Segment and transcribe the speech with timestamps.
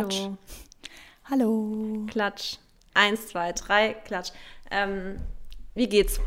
[0.00, 0.28] Klatsch.
[1.30, 2.06] Hallo.
[2.08, 2.56] Klatsch.
[2.94, 4.32] Eins, zwei, drei, Klatsch.
[4.70, 5.20] Ähm,
[5.74, 6.20] wie geht's?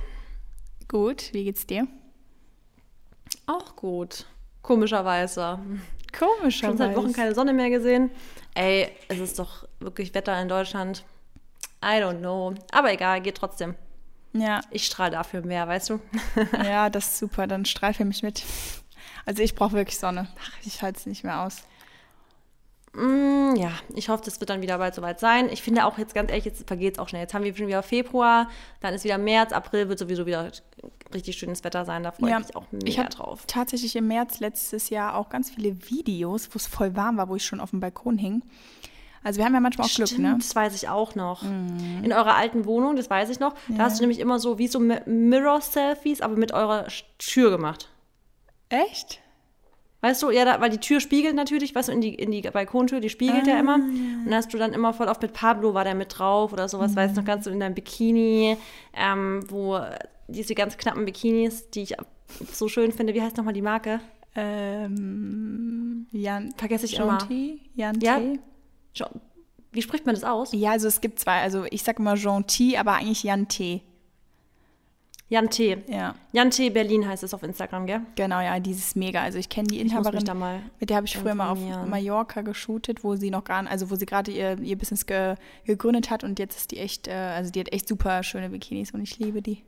[0.88, 1.88] Gut, wie geht's dir?
[3.48, 4.26] Auch gut.
[4.62, 5.60] Komischerweise.
[6.18, 6.52] Komischerweise.
[6.52, 8.12] Schon seit Wochen keine Sonne mehr gesehen.
[8.54, 11.04] Ey, es ist doch wirklich Wetter in Deutschland.
[11.84, 12.54] I don't know.
[12.72, 13.76] Aber egal, geht trotzdem.
[14.34, 14.62] Ja.
[14.70, 16.00] Ich strahle dafür mehr, weißt du?
[16.64, 17.48] ja, das ist super.
[17.48, 18.44] Dann streife mich mit.
[19.26, 20.28] Also ich brauche wirklich Sonne.
[20.64, 21.64] Ich halte es nicht mehr aus.
[22.96, 25.50] Mm, ja, ich hoffe, das wird dann wieder bald soweit sein.
[25.50, 27.24] Ich finde auch jetzt ganz ehrlich, jetzt vergeht es auch schnell.
[27.24, 28.50] Jetzt haben wir schon wieder Februar,
[28.82, 30.52] dann ist wieder März, April wird sowieso wieder
[31.14, 32.04] richtig schönes Wetter sein.
[32.04, 33.46] Da freue ja, ich mich auch mega ich drauf.
[33.48, 37.36] Tatsächlich im März letztes Jahr auch ganz viele Videos, wo es voll warm war, wo
[37.36, 38.44] ich schon auf dem Balkon hing.
[39.24, 40.36] Also wir haben ja manchmal auch Stimmt, Glück, ne?
[40.38, 41.44] Das weiß ich auch noch.
[41.44, 42.04] Mm.
[42.04, 43.78] In eurer alten Wohnung, das weiß ich noch, ja.
[43.78, 46.88] da hast du nämlich immer so wie so Mirror-Selfies, aber mit eurer
[47.18, 47.90] Tür gemacht.
[48.68, 49.23] Echt?
[50.04, 52.42] Weißt du, ja, da, weil die Tür spiegelt natürlich, weißt du, in die, in die
[52.42, 53.76] Balkontür, die spiegelt ah, ja immer.
[53.76, 56.68] Und dann hast du dann immer voll oft mit Pablo, war der mit drauf oder
[56.68, 56.96] sowas, mhm.
[56.98, 58.58] weißt du, noch ganz so in deinem Bikini,
[58.94, 59.80] ähm, wo
[60.28, 61.96] diese ganz knappen Bikinis, die ich
[62.52, 64.02] so schön finde, wie heißt nochmal die Marke?
[64.36, 67.26] Ähm, Jan, Vergesse ich immer.
[67.74, 68.20] Jan ja?
[69.72, 70.52] Wie spricht man das aus?
[70.52, 73.84] Ja, also es gibt zwei, also ich sag immer Gentil, aber eigentlich Jan T.
[75.34, 75.78] Jan T.
[75.88, 76.14] Ja.
[76.32, 76.70] Jan T.
[76.70, 78.02] Berlin heißt es auf Instagram, gell?
[78.14, 79.24] Genau, ja, dieses mega.
[79.24, 80.24] Also ich kenne die Inhaberin,
[80.80, 83.96] mit der habe ich früher mal auf Mallorca geshootet, wo sie noch gar, also wo
[83.96, 85.34] sie gerade ihr, ihr Business ge,
[85.66, 88.92] gegründet hat und jetzt ist die echt, äh, also die hat echt super schöne Bikinis
[88.92, 89.64] und ich liebe die.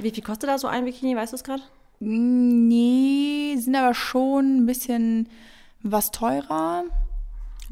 [0.00, 1.62] Wie viel kostet da so ein Bikini, weißt du es gerade?
[2.00, 5.28] Nee, sind aber schon ein bisschen
[5.80, 6.82] was teurer.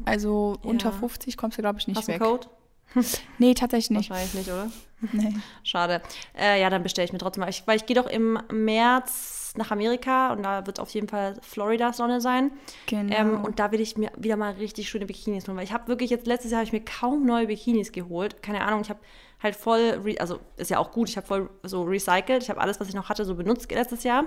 [0.05, 0.69] Also ja.
[0.69, 2.19] unter 50 kommst du, glaube ich, nicht Hast weg.
[2.19, 2.47] Du Code?
[3.39, 4.09] nee, tatsächlich nicht.
[4.09, 4.71] Wahrscheinlich nicht, oder?
[5.11, 5.35] Nee.
[5.61, 6.01] Schade.
[6.35, 7.49] Äh, ja, dann bestelle ich mir trotzdem mal.
[7.49, 11.37] Ich, weil ich gehe doch im März nach Amerika und da wird auf jeden Fall
[11.41, 12.51] Florida Sonne sein.
[12.87, 13.15] Genau.
[13.15, 15.87] Ähm, und da will ich mir wieder mal richtig schöne Bikinis holen, weil ich habe
[15.87, 18.41] wirklich jetzt letztes Jahr habe ich mir kaum neue Bikinis geholt.
[18.41, 18.99] Keine Ahnung, ich habe
[19.41, 22.43] halt voll, also ist ja auch gut, ich habe voll so recycelt.
[22.43, 24.25] Ich habe alles, was ich noch hatte, so benutzt letztes Jahr.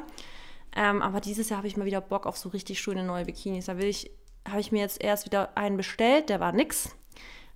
[0.77, 3.67] Ähm, aber dieses Jahr habe ich mal wieder Bock auf so richtig schöne neue Bikinis.
[3.67, 4.11] Da will ich,
[4.49, 6.95] habe ich mir jetzt erst wieder einen bestellt, der war nix.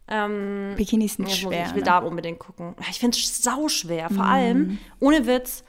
[0.09, 1.63] Ähm, Bikinis sind schwer.
[1.63, 1.87] Ich, ich will ne?
[1.87, 2.75] da unbedingt gucken.
[2.91, 4.09] Ich finde es sau schwer.
[4.09, 4.29] Vor mm.
[4.29, 5.65] allem, ohne Witz,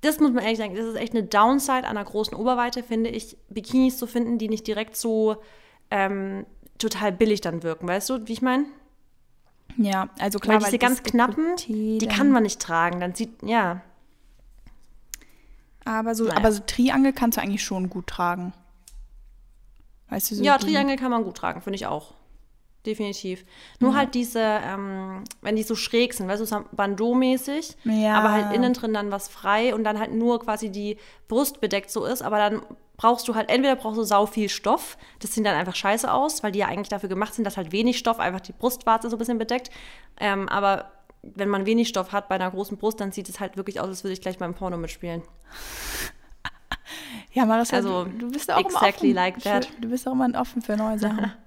[0.00, 3.36] das muss man ehrlich sagen, das ist echt eine Downside einer großen Oberweite, finde ich,
[3.48, 5.36] Bikinis zu finden, die nicht direkt so
[5.90, 6.46] ähm,
[6.78, 7.88] total billig dann wirken.
[7.88, 8.66] Weißt du, wie ich meine?
[9.78, 13.00] Ja, also klar, weil diese ganz knappen, die kann man nicht tragen.
[13.00, 13.82] Dann sieht, ja.
[15.84, 16.36] Aber so, naja.
[16.36, 18.52] aber so Triangel kannst du eigentlich schon gut tragen.
[20.08, 22.14] Weißt du, so ja, Triangel kann man gut tragen, finde ich auch
[22.86, 23.44] definitiv.
[23.80, 23.96] Nur mhm.
[23.96, 28.14] halt diese, ähm, wenn die so schräg sind, weißt du, so Bandeau-mäßig, ja.
[28.14, 30.96] aber halt innen drin dann was frei und dann halt nur quasi die
[31.28, 32.62] Brust bedeckt so ist, aber dann
[32.96, 36.42] brauchst du halt, entweder brauchst du sau viel Stoff, das sieht dann einfach scheiße aus,
[36.42, 39.16] weil die ja eigentlich dafür gemacht sind, dass halt wenig Stoff einfach die Brustwarze so
[39.16, 39.70] ein bisschen bedeckt,
[40.18, 40.92] ähm, aber
[41.22, 43.88] wenn man wenig Stoff hat bei einer großen Brust, dann sieht es halt wirklich aus,
[43.88, 45.22] als würde ich gleich beim Porno mitspielen.
[47.32, 49.34] Ja, Marissa, also, du, du bist auch exactly immer offen.
[49.34, 49.68] like that.
[49.78, 51.32] Du bist auch immer offen für neue Sachen.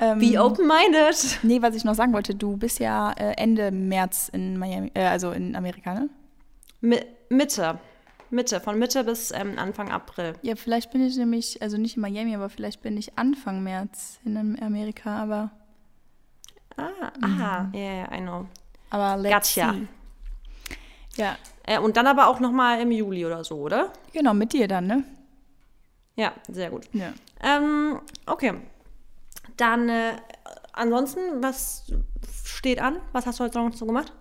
[0.00, 1.38] ähm, Be open-minded.
[1.42, 5.04] Nee, was ich noch sagen wollte, du bist ja äh, Ende März in Miami, äh,
[5.04, 6.08] also in Amerika, ne?
[6.80, 7.78] Mi Mitte.
[8.30, 10.34] Mitte, von Mitte bis ähm, Anfang April.
[10.42, 14.20] Ja, vielleicht bin ich nämlich, also nicht in Miami, aber vielleicht bin ich Anfang März
[14.24, 15.50] in Amerika, aber.
[16.76, 18.46] Ah, aha, ja, yeah, I know.
[18.90, 19.72] Aber let's gotcha.
[19.72, 19.88] see.
[21.16, 21.36] Ja.
[21.66, 23.92] Äh, und dann aber auch nochmal im Juli oder so, oder?
[24.12, 25.04] Genau, mit dir dann, ne?
[26.16, 26.88] Ja, sehr gut.
[26.92, 27.12] Ja.
[27.42, 28.54] Ähm, okay.
[29.58, 30.12] Dann äh,
[30.72, 31.92] ansonsten, was
[32.44, 32.96] steht an?
[33.12, 34.12] Was hast du heute noch so gemacht?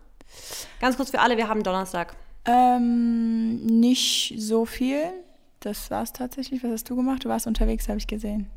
[0.81, 2.15] Ganz kurz für alle, wir haben Donnerstag.
[2.45, 5.11] Ähm, nicht so viel.
[5.59, 6.63] Das war es tatsächlich.
[6.63, 7.23] Was hast du gemacht?
[7.23, 8.49] Du warst unterwegs, habe ich gesehen.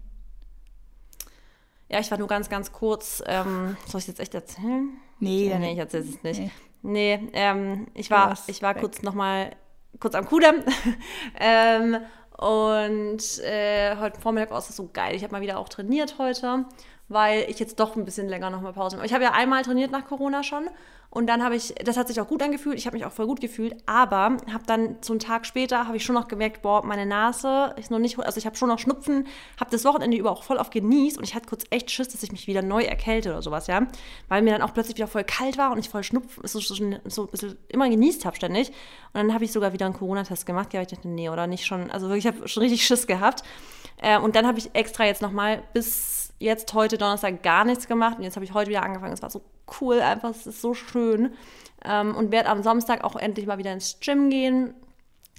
[1.88, 3.22] Ja, ich war nur ganz, ganz kurz.
[3.26, 4.90] Ähm, soll ich jetzt echt erzählen?
[5.18, 6.40] Nee, nee, ich erzähle es nicht.
[6.40, 6.50] Nee,
[6.82, 9.56] nee ähm, ich war, ich war kurz nochmal
[9.98, 10.56] kurz am Kudamm.
[11.40, 11.98] ähm,
[12.40, 15.14] und äh, heute Vormittag war es so geil.
[15.14, 16.64] Ich habe mal wieder auch trainiert heute,
[17.08, 19.04] weil ich jetzt doch ein bisschen länger nochmal Pause mache.
[19.04, 20.70] Ich habe ja einmal trainiert nach Corona schon
[21.12, 23.26] und dann habe ich, das hat sich auch gut angefühlt, ich habe mich auch voll
[23.26, 26.86] gut gefühlt, aber habe dann so einen Tag später, habe ich schon noch gemerkt, boah,
[26.86, 29.26] meine Nase ist noch nicht, also ich habe schon noch Schnupfen,
[29.58, 32.22] habe das Wochenende über auch voll auf genießt und ich hatte kurz echt Schiss, dass
[32.22, 33.88] ich mich wieder neu erkälte oder sowas, ja,
[34.28, 36.74] weil mir dann auch plötzlich wieder voll kalt war und ich voll Schnupfen, so, so,
[36.74, 38.68] so ein bisschen immer genießt habe ständig.
[38.68, 41.66] Und dann habe ich sogar wieder einen Corona-Test gemacht, ja, ich dachte, nee, oder nicht
[41.66, 43.42] schon, also wirklich, ich habe schon richtig Schiss gehabt.
[43.96, 48.16] Äh, und dann habe ich extra jetzt nochmal bis jetzt heute Donnerstag gar nichts gemacht
[48.16, 49.42] und jetzt habe ich heute wieder angefangen, es war so
[49.80, 51.34] cool, einfach, es ist so schön.
[51.84, 54.74] Ähm, und werde am Samstag auch endlich mal wieder ins Gym gehen,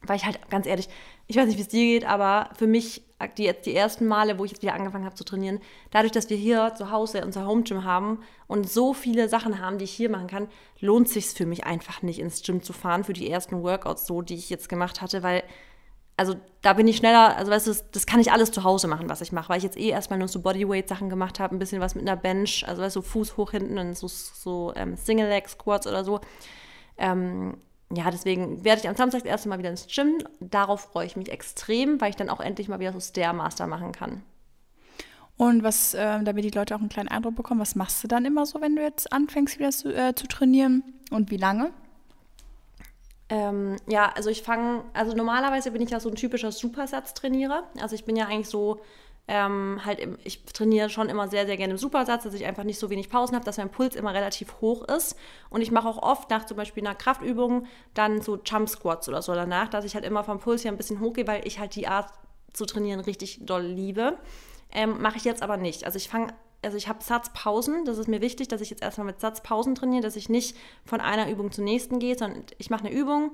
[0.03, 0.89] weil ich halt ganz ehrlich,
[1.27, 3.03] ich weiß nicht, wie es dir geht, aber für mich
[3.37, 5.59] die, jetzt die ersten Male, wo ich jetzt wieder angefangen habe zu trainieren,
[5.91, 9.77] dadurch, dass wir hier zu Hause unser Home Gym haben und so viele Sachen haben,
[9.77, 10.47] die ich hier machen kann,
[10.79, 14.21] lohnt sich für mich einfach nicht ins Gym zu fahren für die ersten Workouts so,
[14.21, 15.43] die ich jetzt gemacht hatte, weil
[16.17, 19.09] also da bin ich schneller, also weißt du, das, kann ich alles zu Hause machen,
[19.09, 21.81] was ich mache, weil ich jetzt eh erstmal nur so Bodyweight-Sachen gemacht habe, ein bisschen
[21.81, 25.87] was mit einer Bench, also weißt du, Fuß hoch hinten und so, so ähm, Single-Leg-Squats
[25.87, 26.21] oder so.
[26.97, 27.57] Ähm,
[27.93, 30.19] ja, deswegen werde ich am Samstag das erste Mal wieder ins Gym.
[30.39, 33.91] Darauf freue ich mich extrem, weil ich dann auch endlich mal wieder so Stairmaster machen
[33.91, 34.23] kann.
[35.37, 38.25] Und was, äh, damit die Leute auch einen kleinen Eindruck bekommen, was machst du dann
[38.25, 41.71] immer so, wenn du jetzt anfängst wieder zu, äh, zu trainieren und wie lange?
[43.31, 47.63] Ähm, ja, also ich fange, also normalerweise bin ich ja so ein typischer Supersatz-Trainierer.
[47.79, 48.81] Also ich bin ja eigentlich so,
[49.29, 52.65] ähm, halt, im, ich trainiere schon immer sehr, sehr gerne im Supersatz, dass ich einfach
[52.65, 55.15] nicht so wenig Pausen habe, dass mein Puls immer relativ hoch ist.
[55.49, 59.21] Und ich mache auch oft nach zum Beispiel einer Kraftübung dann so Jump Squats oder
[59.21, 61.75] so danach, dass ich halt immer vom Puls hier ein bisschen hochgehe, weil ich halt
[61.75, 62.09] die Art
[62.51, 64.17] zu trainieren richtig doll liebe.
[64.73, 65.85] Ähm, mache ich jetzt aber nicht.
[65.85, 69.07] Also ich fange also ich habe Satzpausen, das ist mir wichtig, dass ich jetzt erstmal
[69.07, 70.55] mit Satzpausen trainiere, dass ich nicht
[70.85, 73.31] von einer Übung zur nächsten gehe, sondern ich mache eine Übung,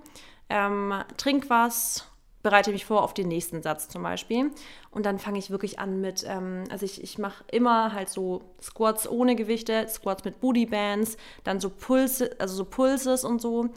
[0.49, 2.07] ähm, trink was,
[2.41, 4.51] bereite mich vor auf den nächsten Satz zum Beispiel.
[4.91, 8.41] Und dann fange ich wirklich an mit, ähm, also ich, ich mache immer halt so
[8.61, 13.69] Squats ohne Gewichte, Squats mit Booty Bands, dann so Pulse, also so Pulses und so.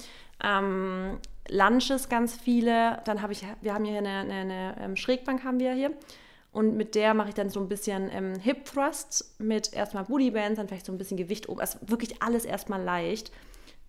[0.43, 1.19] Ähm,
[1.49, 3.01] Lunches ganz viele.
[3.05, 5.91] Dann habe ich, wir haben hier eine, eine, eine ähm, Schrägbank haben wir hier.
[6.53, 10.33] Und mit der mache ich dann so ein bisschen ähm, Hip Thrusts mit erstmal Booty
[10.33, 11.61] Bands, dann vielleicht so ein bisschen Gewicht oben.
[11.61, 13.31] Also wirklich alles erstmal leicht.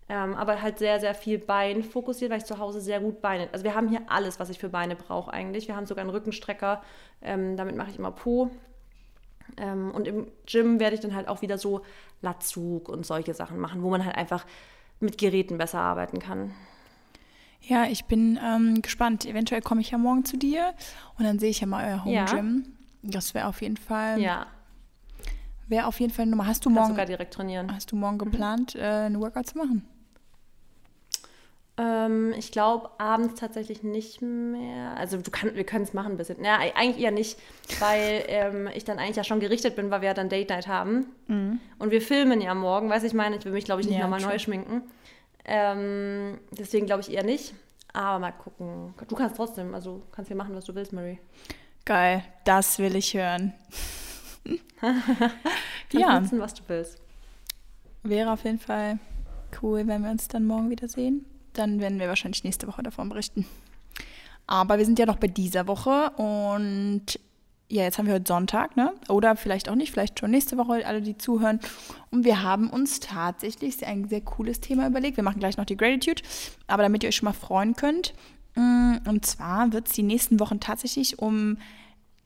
[0.08, 3.48] Ähm, aber halt sehr, sehr viel Bein fokussiert, weil ich zu Hause sehr gut Beine.
[3.52, 5.68] Also wir haben hier alles, was ich für Beine brauche eigentlich.
[5.68, 6.82] Wir haben sogar einen Rückenstrecker.
[7.20, 8.50] Ähm, damit mache ich immer Po.
[9.56, 11.82] Ähm, und im Gym werde ich dann halt auch wieder so
[12.20, 14.46] Latzug und solche Sachen machen, wo man halt einfach
[15.00, 16.54] mit Geräten besser arbeiten kann.
[17.62, 19.24] Ja, ich bin ähm, gespannt.
[19.24, 20.74] Eventuell komme ich ja morgen zu dir
[21.18, 22.64] und dann sehe ich ja mal euer Home Gym.
[23.02, 23.10] Ja.
[23.10, 24.20] Das wäre auf jeden Fall.
[24.20, 24.46] Ja.
[25.68, 26.46] Wäre auf jeden Fall eine Nummer.
[26.46, 27.72] Hast du morgen sogar direkt trainieren?
[27.72, 28.30] Hast du morgen mhm.
[28.30, 28.80] geplant, mhm.
[28.80, 29.88] äh, eine Workout zu machen?
[31.78, 34.96] Ähm, ich glaube abends tatsächlich nicht mehr.
[34.96, 36.44] Also du kann, wir können es machen ein bisschen.
[36.44, 37.38] Ja, eigentlich eher nicht,
[37.80, 40.66] weil ähm, ich dann eigentlich ja schon gerichtet bin, weil wir ja dann Date Night
[40.66, 41.06] haben.
[41.28, 41.60] Mhm.
[41.78, 44.02] Und wir filmen ja morgen, weiß ich meine, ich will mich glaube ich nicht ja,
[44.02, 44.82] nochmal neu schminken.
[45.44, 47.54] Ähm, deswegen glaube ich eher nicht.
[47.92, 48.94] Aber mal gucken.
[49.08, 51.18] Du kannst trotzdem, also kannst hier machen, was du willst, Mary.
[51.84, 53.52] Geil, das will ich hören.
[54.80, 56.20] kannst ja.
[56.20, 57.00] nutzen, was du willst.
[58.02, 58.98] Wäre auf jeden Fall
[59.60, 61.26] cool, wenn wir uns dann morgen wieder sehen.
[61.52, 63.46] Dann werden wir wahrscheinlich nächste Woche davon berichten.
[64.46, 67.18] Aber wir sind ja noch bei dieser Woche und
[67.72, 68.92] ja, jetzt haben wir heute Sonntag, ne?
[69.08, 71.58] Oder vielleicht auch nicht, vielleicht schon nächste Woche, alle, die zuhören.
[72.10, 75.16] Und wir haben uns tatsächlich ein sehr cooles Thema überlegt.
[75.16, 76.20] Wir machen gleich noch die Gratitude,
[76.66, 78.12] aber damit ihr euch schon mal freuen könnt.
[78.56, 81.56] Mm, und zwar wird es die nächsten Wochen tatsächlich um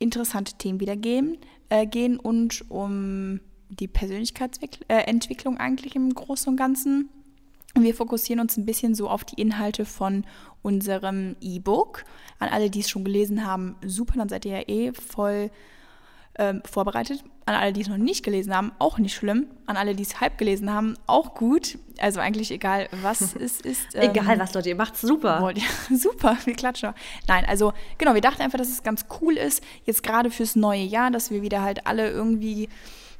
[0.01, 1.39] interessante Themen wieder gehen,
[1.69, 3.39] äh, gehen und um
[3.69, 7.09] die Persönlichkeitsentwicklung äh, eigentlich im Großen und Ganzen.
[7.79, 10.25] Wir fokussieren uns ein bisschen so auf die Inhalte von
[10.63, 12.05] unserem E-Book.
[12.38, 15.50] An alle, die es schon gelesen haben, super, dann seid ihr ja eh voll
[16.38, 17.25] ähm, vorbereitet.
[17.47, 19.47] An alle, die es noch nicht gelesen haben, auch nicht schlimm.
[19.67, 21.79] An alle, die es halb gelesen haben, auch gut.
[21.99, 23.94] Also eigentlich egal, was es ist.
[23.94, 25.41] Ähm, egal was, Leute, ihr macht's super.
[25.41, 25.65] Wollt, ja,
[25.97, 26.93] super, wir klatschen.
[27.29, 30.83] Nein, also genau, wir dachten einfach, dass es ganz cool ist, jetzt gerade fürs neue
[30.83, 32.69] Jahr, dass wir wieder halt alle irgendwie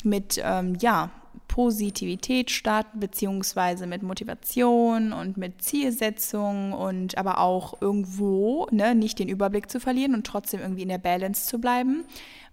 [0.05, 1.11] mit, ähm, ja,
[1.49, 9.29] Positivität starten, beziehungsweise mit Motivation und mit Zielsetzung und aber auch irgendwo ne, nicht den
[9.29, 12.05] Überblick zu verlieren und trotzdem irgendwie in der Balance zu bleiben.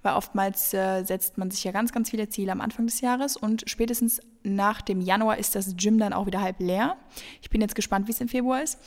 [0.04, 3.38] Weil oftmals äh, setzt man sich ja ganz, ganz viele Ziele am Anfang des Jahres
[3.38, 6.98] und spätestens nach dem Januar ist das Gym dann auch wieder halb leer.
[7.42, 8.80] Ich bin jetzt gespannt, wie es im Februar ist,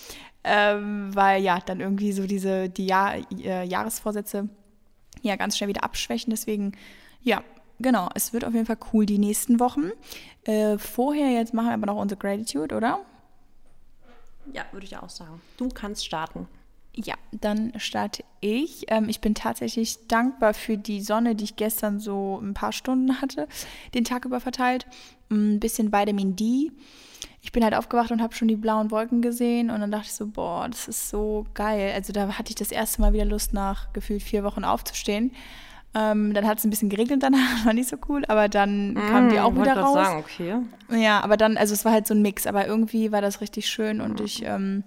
[0.44, 4.50] ähm, weil ja, dann irgendwie so diese die Jahr, äh, Jahresvorsätze
[5.22, 6.30] ja ganz schnell wieder abschwächen.
[6.30, 6.72] Deswegen,
[7.22, 7.42] ja,
[7.78, 9.90] genau, es wird auf jeden Fall cool die nächsten Wochen.
[10.45, 13.00] Äh, vorher, jetzt machen wir aber noch unsere Gratitude, oder?
[14.52, 15.40] Ja, würde ich auch sagen.
[15.56, 16.49] Du kannst starten.
[16.95, 18.87] Ja, dann starte ich.
[18.88, 23.21] Ähm, ich bin tatsächlich dankbar für die Sonne, die ich gestern so ein paar Stunden
[23.21, 23.49] hatte,
[23.92, 24.87] den Tag über verteilt.
[25.30, 26.73] Ein bisschen Vitamin D.
[27.42, 30.14] Ich bin halt aufgewacht und habe schon die blauen Wolken gesehen und dann dachte ich
[30.14, 31.92] so, boah, das ist so geil.
[31.95, 35.33] Also da hatte ich das erste Mal wieder Lust, nach gefühlt vier Wochen aufzustehen.
[35.99, 39.09] Ähm, dann hat es ein bisschen geregnet danach, war nicht so cool, aber dann mm,
[39.09, 39.95] kam die auch wieder raus.
[39.95, 40.57] Sagen, okay.
[40.91, 43.69] Ja, aber dann, also es war halt so ein Mix, aber irgendwie war das richtig
[43.69, 44.85] schön und ich ähm,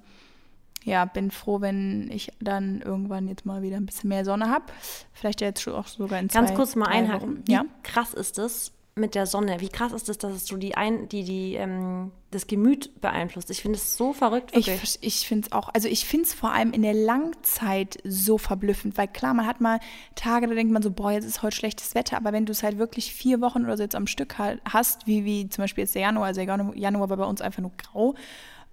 [0.84, 4.66] ja, bin froh, wenn ich dann irgendwann jetzt mal wieder ein bisschen mehr Sonne habe.
[5.14, 7.42] Vielleicht jetzt auch sogar in zwei Ganz kurz mal einhaken.
[7.46, 7.66] Wie ja?
[7.84, 9.62] krass ist es, mit der Sonne.
[9.62, 13.50] Wie krass ist das, dass es so die ein, die, die, ähm, das Gemüt beeinflusst.
[13.50, 14.56] Ich finde es so verrückt.
[14.56, 14.84] Wirklich.
[14.84, 18.38] Ich, ich finde es auch, also ich finde es vor allem in der Langzeit so
[18.38, 19.80] verblüffend, weil klar, man hat mal
[20.16, 22.62] Tage, da denkt man so, boah, jetzt ist heute schlechtes Wetter, aber wenn du es
[22.62, 25.96] halt wirklich vier Wochen oder so jetzt am Stück hast, wie, wie zum Beispiel jetzt
[25.96, 28.16] der Januar, also der Januar war bei uns einfach nur grau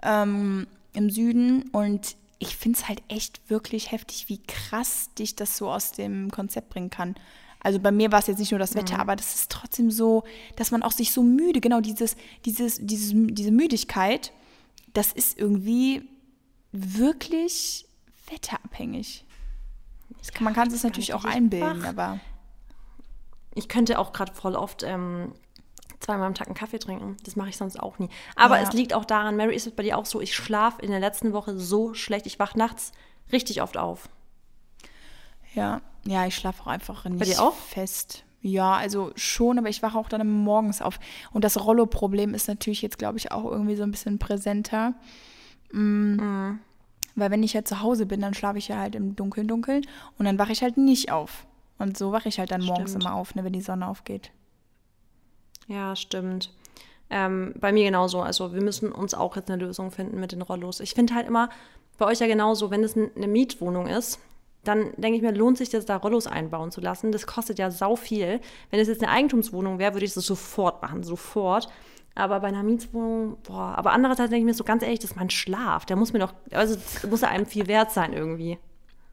[0.02, 5.56] ähm, im Süden und ich finde es halt echt wirklich heftig, wie krass dich das
[5.56, 7.14] so aus dem Konzept bringen kann.
[7.60, 9.00] Also bei mir war es jetzt nicht nur das Wetter, mhm.
[9.00, 10.24] aber das ist trotzdem so,
[10.56, 14.32] dass man auch sich so müde, genau dieses, dieses, dieses, diese Müdigkeit,
[14.92, 16.08] das ist irgendwie
[16.72, 17.86] wirklich
[18.28, 19.24] wetterabhängig.
[20.32, 21.88] Kann, man kann es natürlich auch einbilden, wach.
[21.88, 22.20] aber.
[23.54, 25.32] Ich könnte auch gerade voll oft ähm,
[26.00, 27.16] zweimal am Tag einen Kaffee trinken.
[27.24, 28.08] Das mache ich sonst auch nie.
[28.34, 28.62] Aber ja.
[28.62, 31.00] es liegt auch daran, Mary, ist es bei dir auch so, ich schlafe in der
[31.00, 32.26] letzten Woche so schlecht.
[32.26, 32.92] Ich wache nachts
[33.32, 34.08] richtig oft auf.
[35.54, 37.54] Ja, ja, ich schlafe auch einfach nicht Bei dir auch?
[37.54, 38.24] fest.
[38.42, 41.00] Ja, also schon, aber ich wache auch dann morgens auf.
[41.32, 44.94] Und das Rollo-Problem ist natürlich jetzt, glaube ich, auch irgendwie so ein bisschen präsenter.
[45.72, 46.58] Mm, mhm.
[47.16, 49.84] Weil wenn ich ja zu Hause bin, dann schlafe ich ja halt im Dunkeln, Dunkeln
[50.18, 51.46] und dann wache ich halt nicht auf.
[51.78, 54.30] Und so wache ich halt dann morgens immer auf, ne, wenn die Sonne aufgeht.
[55.66, 56.52] Ja, stimmt.
[57.10, 58.20] Ähm, bei mir genauso.
[58.20, 60.80] Also wir müssen uns auch jetzt eine Lösung finden mit den Rollos.
[60.80, 61.48] Ich finde halt immer,
[61.98, 64.20] bei euch ja genauso, wenn es eine Mietwohnung ist,
[64.68, 67.12] dann denke ich mir, lohnt sich das da Rollos einbauen zu lassen.
[67.12, 68.40] Das kostet ja sau viel.
[68.70, 71.68] Wenn es jetzt eine Eigentumswohnung wäre, würde ich das sofort machen, sofort.
[72.14, 75.16] Aber bei einer Mietswohnung, boah, aber andererseits denke ich mir so ganz ehrlich, das ist
[75.16, 75.84] mein Schlaf.
[75.84, 76.76] Der muss mir doch, also
[77.08, 78.58] muss ja einem viel wert sein irgendwie.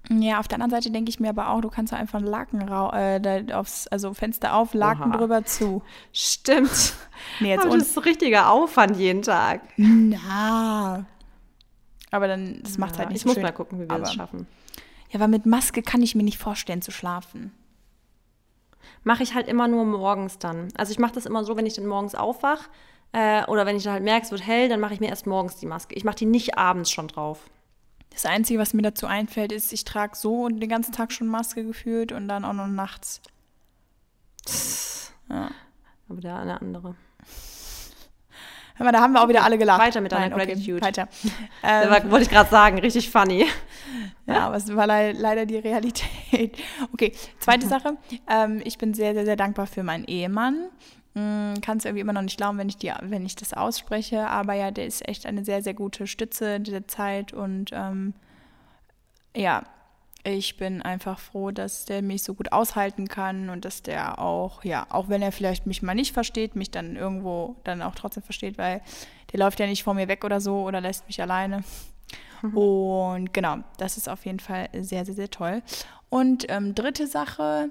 [0.10, 2.28] Ja, auf der anderen Seite denke ich mir aber auch, du kannst ja einfach einen
[2.28, 5.18] Laken äh, aufs, also Fenster auf, Laken Oha.
[5.18, 5.82] drüber zu.
[6.12, 6.94] Stimmt.
[7.40, 9.62] nee, jetzt aber das ist richtiger Aufwand jeden Tag.
[9.78, 11.06] Na.
[12.12, 13.44] Aber dann, das macht ja, halt nicht Ich muss schön.
[13.44, 14.46] mal gucken, wie wir aber, das schaffen.
[15.14, 17.54] Ja, aber mit Maske kann ich mir nicht vorstellen zu schlafen.
[19.04, 20.70] Mache ich halt immer nur morgens dann.
[20.76, 22.68] Also ich mache das immer so, wenn ich dann morgens aufwach
[23.12, 25.28] äh, oder wenn ich dann halt merke, es wird hell, dann mache ich mir erst
[25.28, 25.94] morgens die Maske.
[25.94, 27.52] Ich mache die nicht abends schon drauf.
[28.10, 31.64] Das Einzige, was mir dazu einfällt, ist, ich trage so den ganzen Tag schon Maske
[31.64, 33.22] gefühlt und dann auch noch nachts.
[35.30, 35.52] Ja.
[36.10, 36.96] Aber der eine andere.
[38.80, 39.82] Aber da haben wir auch wieder alle gelacht.
[39.82, 40.82] Weiter mit deiner Nein, okay, Gratitude.
[40.82, 41.08] Weiter.
[41.66, 43.46] Ähm, war, wollte ich gerade sagen, richtig funny.
[44.26, 46.58] Ja, aber es war le leider die Realität.
[46.94, 47.98] Okay, zweite Sache.
[48.30, 50.70] Ähm, ich bin sehr, sehr, sehr dankbar für meinen Ehemann.
[51.16, 54.28] Hm, Kann es irgendwie immer noch nicht glauben, wenn ich, die, wenn ich das ausspreche.
[54.28, 57.34] Aber ja, der ist echt eine sehr, sehr gute Stütze der Zeit.
[57.34, 58.14] Und ähm,
[59.36, 59.64] ja,
[60.24, 64.64] ich bin einfach froh, dass der mich so gut aushalten kann und dass der auch,
[64.64, 68.24] ja, auch wenn er vielleicht mich mal nicht versteht, mich dann irgendwo dann auch trotzdem
[68.24, 68.82] versteht, weil
[69.32, 71.64] der läuft ja nicht vor mir weg oder so oder lässt mich alleine.
[72.42, 72.58] Mhm.
[72.58, 75.62] Und genau, das ist auf jeden Fall sehr, sehr, sehr toll.
[76.10, 77.70] Und ähm, dritte Sache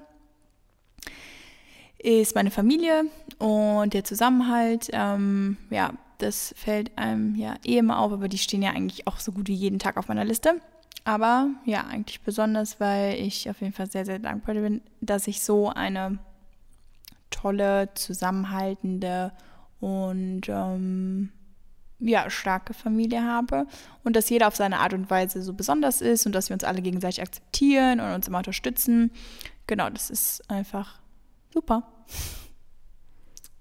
[1.97, 3.05] ist meine Familie
[3.39, 4.89] und der Zusammenhalt.
[4.93, 9.19] Ähm, ja, das fällt einem ja eh immer auf, aber die stehen ja eigentlich auch
[9.19, 10.61] so gut wie jeden Tag auf meiner Liste.
[11.05, 15.41] Aber ja, eigentlich besonders, weil ich auf jeden Fall sehr, sehr dankbar bin, dass ich
[15.41, 16.19] so eine
[17.29, 19.33] tolle, zusammenhaltende
[19.79, 21.31] und ähm,
[21.99, 23.67] ja, starke Familie habe
[24.03, 26.63] und dass jeder auf seine Art und Weise so besonders ist und dass wir uns
[26.63, 29.11] alle gegenseitig akzeptieren und uns immer unterstützen.
[29.67, 30.99] Genau, das ist einfach
[31.53, 31.83] super.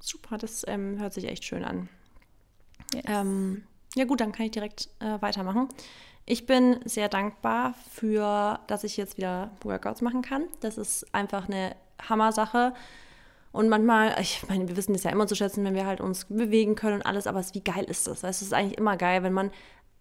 [0.01, 1.89] Super, das ähm, hört sich echt schön an.
[2.93, 3.05] Yes.
[3.07, 5.69] Ähm, ja gut, dann kann ich direkt äh, weitermachen.
[6.25, 10.45] Ich bin sehr dankbar für, dass ich jetzt wieder Workouts machen kann.
[10.61, 11.75] Das ist einfach eine
[12.09, 12.75] Hammer-Sache.
[13.51, 16.25] Und manchmal, ich meine, wir wissen das ja immer zu schätzen, wenn wir halt uns
[16.27, 18.23] bewegen können und alles, aber wie geil ist das?
[18.23, 19.51] Es ist eigentlich immer geil, wenn man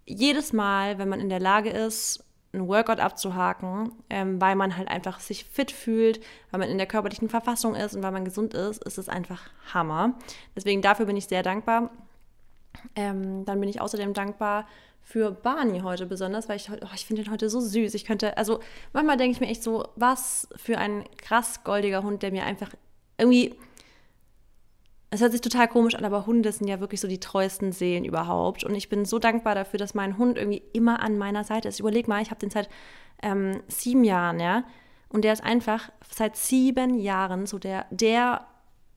[0.06, 2.24] jedes Mal, wenn man in der Lage ist,
[2.54, 6.20] einen Workout abzuhaken, ähm, weil man halt einfach sich fit fühlt,
[6.52, 9.42] weil man in der körperlichen Verfassung ist und weil man gesund ist, ist es einfach
[9.74, 10.18] Hammer.
[10.56, 11.90] Deswegen dafür bin ich sehr dankbar.
[12.96, 14.66] Ähm, dann bin ich außerdem dankbar
[15.04, 17.94] für Barney heute besonders, weil ich, oh, ich finde ihn heute so süß.
[17.96, 18.60] Ich könnte, also
[18.94, 22.70] manchmal denke ich mir echt so, was für ein krass goldiger Hund, der mir einfach
[23.18, 23.56] irgendwie,
[25.10, 28.06] es hört sich total komisch an, aber Hunde sind ja wirklich so die treuesten Seelen
[28.06, 28.64] überhaupt.
[28.64, 31.80] Und ich bin so dankbar dafür, dass mein Hund irgendwie immer an meiner Seite ist.
[31.80, 32.70] Überleg mal, ich habe den seit
[33.22, 34.64] ähm, sieben Jahren, ja.
[35.10, 38.46] Und der ist einfach seit sieben Jahren so der, der,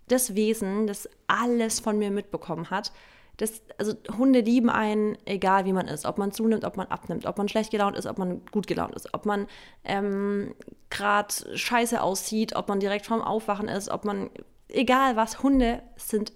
[0.07, 2.93] das Wesen, das alles von mir mitbekommen hat
[3.37, 7.27] das, also Hunde lieben einen, egal wie man ist, ob man zunimmt, ob man abnimmt,
[7.27, 9.47] ob man schlecht gelaunt ist, ob man gut gelaunt ist, ob man
[9.85, 10.55] ähm,
[10.91, 14.31] gerade scheiße aussieht, ob man direkt vorm Aufwachen ist, ob man,
[14.69, 16.33] egal was, Hunde sind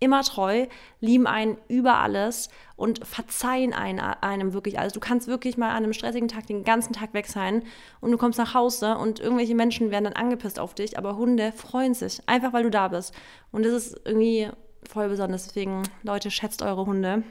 [0.00, 0.66] immer treu,
[1.00, 4.92] lieben einen über alles und verzeihen einen, einem wirklich alles.
[4.92, 7.64] Du kannst wirklich mal an einem stressigen Tag den ganzen Tag weg sein
[8.00, 11.50] und du kommst nach Hause und irgendwelche Menschen werden dann angepisst auf dich, aber Hunde
[11.50, 13.12] freuen sich, einfach weil du da bist.
[13.50, 14.48] Und das ist irgendwie
[14.88, 15.46] voll besonders.
[15.46, 17.22] Deswegen, Leute, schätzt eure Hunde.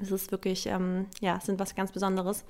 [0.00, 2.44] Es ist wirklich, ähm, ja, sind was ganz Besonderes.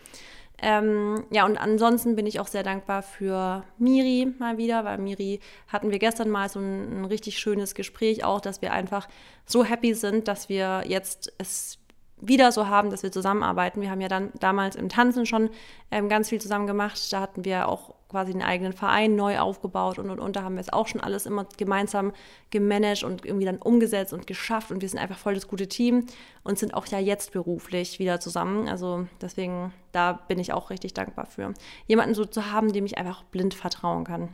[0.59, 5.41] Ähm, ja, und ansonsten bin ich auch sehr dankbar für Miri mal wieder, weil Miri
[5.69, 9.09] hatten wir gestern mal so ein, ein richtig schönes Gespräch auch, dass wir einfach
[9.47, 11.79] so happy sind, dass wir jetzt es
[12.27, 13.81] wieder so haben, dass wir zusammenarbeiten.
[13.81, 15.51] Wir haben ja dann damals im Tanzen schon
[15.91, 17.13] ähm, ganz viel zusammen gemacht.
[17.13, 20.37] Da hatten wir auch quasi einen eigenen Verein neu aufgebaut und und und.
[20.37, 22.13] Da haben wir es auch schon alles immer gemeinsam
[22.51, 24.71] gemanagt und irgendwie dann umgesetzt und geschafft.
[24.71, 26.07] Und wir sind einfach voll das gute Team
[26.43, 28.69] und sind auch ja jetzt beruflich wieder zusammen.
[28.69, 31.55] Also deswegen, da bin ich auch richtig dankbar für.
[31.87, 34.29] Jemanden so zu haben, dem ich einfach blind vertrauen kann.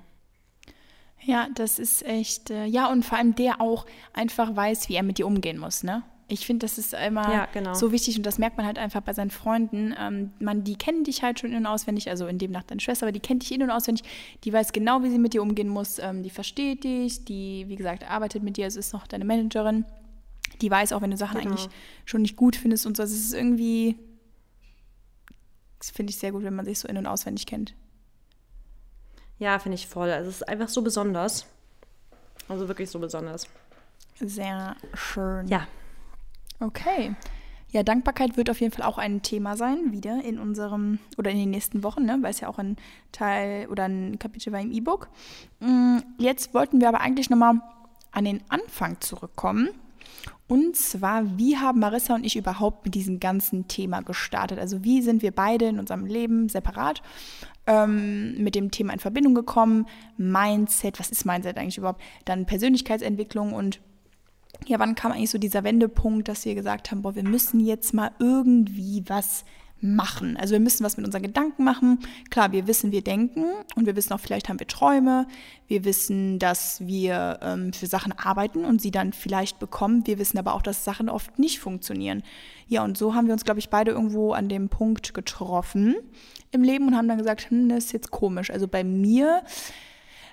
[1.23, 5.03] Ja, das ist echt, äh, ja, und vor allem der auch einfach weiß, wie er
[5.03, 6.03] mit dir umgehen muss, ne?
[6.33, 7.75] Ich finde, das ist immer ja, genau.
[7.75, 9.93] so wichtig und das merkt man halt einfach bei seinen Freunden.
[9.99, 12.81] Ähm, man, die kennen dich halt schon in- und auswendig, also in dem nach deine
[12.81, 14.07] Schwester, aber die kennt dich in- und auswendig.
[14.45, 15.99] Die weiß genau, wie sie mit dir umgehen muss.
[15.99, 18.69] Ähm, die versteht dich, die, wie gesagt, arbeitet mit dir.
[18.69, 19.85] Es ist noch deine Managerin.
[20.61, 21.51] Die weiß auch, wenn du Sachen genau.
[21.51, 21.69] eigentlich
[22.05, 23.03] schon nicht gut findest und so.
[23.03, 23.99] Also es ist irgendwie,
[25.81, 27.75] das finde ich sehr gut, wenn man sich so in- und auswendig kennt.
[29.39, 30.11] Ja, finde ich voll.
[30.11, 31.47] Also es ist einfach so besonders.
[32.49, 33.49] Also wirklich so besonders.
[34.21, 35.49] Sehr schön.
[35.49, 35.67] Ja,
[36.61, 37.15] Okay.
[37.73, 41.39] Ja, Dankbarkeit wird auf jeden Fall auch ein Thema sein, wieder in unserem oder in
[41.39, 42.19] den nächsten Wochen, ne?
[42.21, 42.77] weil es ja auch ein
[43.13, 45.09] Teil oder ein Kapitel war im E-Book.
[45.61, 47.61] Mm, jetzt wollten wir aber eigentlich nochmal
[48.11, 49.69] an den Anfang zurückkommen.
[50.49, 54.59] Und zwar, wie haben Marissa und ich überhaupt mit diesem ganzen Thema gestartet?
[54.59, 57.03] Also wie sind wir beide in unserem Leben separat
[57.69, 59.87] ähm, mit dem Thema in Verbindung gekommen?
[60.17, 62.03] Mindset, was ist Mindset eigentlich überhaupt?
[62.25, 63.79] Dann Persönlichkeitsentwicklung und
[64.67, 67.95] ja, wann kam eigentlich so dieser Wendepunkt, dass wir gesagt haben, boah, wir müssen jetzt
[67.95, 69.45] mal irgendwie was
[69.83, 70.37] machen.
[70.37, 72.01] Also wir müssen was mit unseren Gedanken machen.
[72.31, 75.27] Klar, wir wissen, wir denken und wir wissen auch, vielleicht haben wir Träume.
[75.69, 80.07] Wir wissen, dass wir ähm, für Sachen arbeiten und sie dann vielleicht bekommen.
[80.07, 82.23] Wir wissen aber auch, dass Sachen oft nicht funktionieren.
[82.69, 85.97] Ja, und so haben wir uns, glaube ich, beide irgendwo an dem Punkt getroffen
[86.51, 88.51] im Leben und haben dann gesagt, hm, das ist jetzt komisch.
[88.51, 89.43] Also bei mir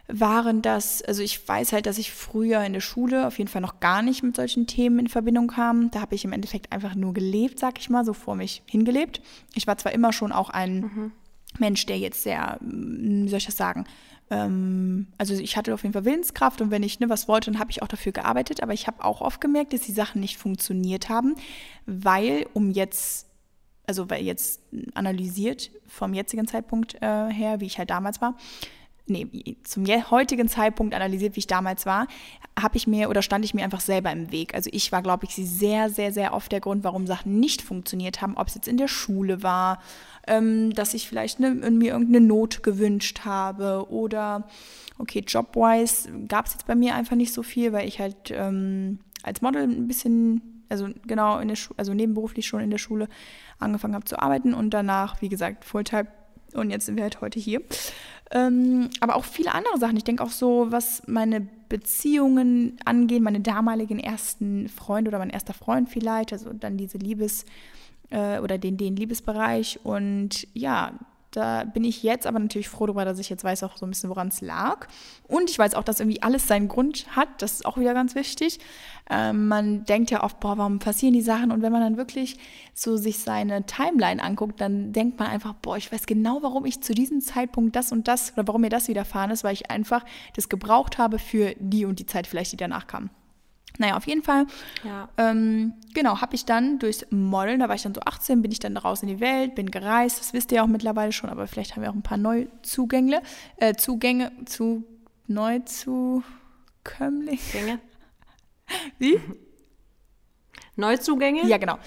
[0.08, 3.62] waren das, also ich weiß halt, dass ich früher in der Schule auf jeden Fall
[3.62, 5.92] noch gar nicht mit solchen Themen in Verbindung kam.
[5.92, 9.22] Da habe ich im Endeffekt einfach nur gelebt, sag ich mal, so vor mich hingelebt.
[9.54, 11.12] Ich war zwar immer schon auch ein mhm.
[11.60, 13.86] Mensch, der jetzt sehr, hm, wie soll ich das sagen,
[14.30, 17.60] ähm, also ich hatte auf jeden Fall Willenskraft und wenn ich ne, was wollte, dann
[17.60, 20.38] habe ich auch dafür gearbeitet, aber ich habe auch oft gemerkt, dass die Sachen nicht
[20.38, 21.36] funktioniert haben,
[21.86, 23.26] weil um jetzt
[23.90, 24.62] also weil jetzt
[24.96, 28.36] analysiert vom jetzigen Zeitpunkt äh, her, wie ich halt damals war,
[29.08, 32.08] nee, zum heutigen Zeitpunkt analysiert, wie ich damals war,
[32.60, 34.54] habe ich mir oder stand ich mir einfach selber im Weg.
[34.56, 38.22] Also ich war, glaube ich, sehr, sehr, sehr oft der Grund, warum Sachen nicht funktioniert
[38.22, 39.80] haben, ob es jetzt in der Schule war,
[40.28, 44.48] ähm, dass ich vielleicht ne, mir irgendeine Not gewünscht habe oder,
[44.98, 49.00] okay, jobwise gab es jetzt bei mir einfach nicht so viel, weil ich halt ähm,
[49.24, 53.08] als Model ein bisschen, also genau in der Schule, also nebenberuflich schon in der Schule
[53.60, 56.08] angefangen habe zu arbeiten und danach, wie gesagt, Fulltime
[56.54, 57.62] und jetzt sind wir halt heute hier.
[58.32, 59.98] Ähm, aber auch viele andere Sachen.
[59.98, 65.54] Ich denke auch so, was meine Beziehungen angeht, meine damaligen ersten Freunde oder mein erster
[65.54, 67.46] Freund vielleicht, also dann diese Liebes-
[68.10, 69.80] äh, oder den, den Liebesbereich.
[69.84, 70.94] Und ja,
[71.32, 73.90] da bin ich jetzt aber natürlich froh darüber, dass ich jetzt weiß auch so ein
[73.90, 74.88] bisschen, woran es lag.
[75.28, 77.28] Und ich weiß auch, dass irgendwie alles seinen Grund hat.
[77.40, 78.60] Das ist auch wieder ganz wichtig.
[79.10, 81.52] Ähm, man denkt ja oft, boah, warum passieren die Sachen?
[81.52, 82.38] Und wenn man dann wirklich
[82.74, 86.82] so sich seine Timeline anguckt, dann denkt man einfach, boah, ich weiß genau, warum ich
[86.82, 90.06] zu diesem Zeitpunkt das und das oder warum mir das widerfahren ist, weil ich einfach
[90.36, 93.10] das gebraucht habe für die und die Zeit vielleicht, die danach kam.
[93.78, 94.46] Naja, auf jeden Fall.
[94.84, 95.10] Ja.
[95.18, 98.60] Ähm, genau, habe ich dann durchs Modeln, da war ich dann so 18, bin ich
[98.60, 101.76] dann raus in die Welt, bin gereist, das wisst ihr auch mittlerweile schon, aber vielleicht
[101.76, 103.22] haben wir auch ein paar Neuzugänge,
[103.58, 104.84] äh, Zugänge, zu,
[105.28, 107.40] Neuzukömmlinge.
[108.98, 109.20] Wie?
[110.76, 111.46] Neuzugänge?
[111.46, 111.78] Ja, genau.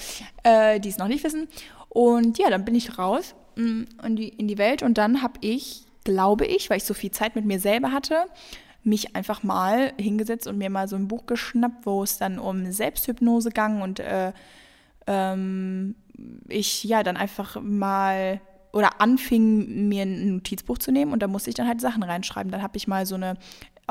[0.42, 1.48] Äh, die es noch nicht wissen.
[1.88, 5.34] Und ja, dann bin ich raus mm, in die, in die Welt und dann habe
[5.40, 8.26] ich, glaube ich, weil ich so viel Zeit mit mir selber hatte,
[8.82, 12.70] mich einfach mal hingesetzt und mir mal so ein Buch geschnappt, wo es dann um
[12.70, 14.32] Selbsthypnose ging und äh,
[15.06, 15.94] ähm,
[16.48, 18.40] ich ja dann einfach mal
[18.72, 22.52] oder anfing, mir ein Notizbuch zu nehmen und da musste ich dann halt Sachen reinschreiben.
[22.52, 23.36] Dann habe ich mal so eine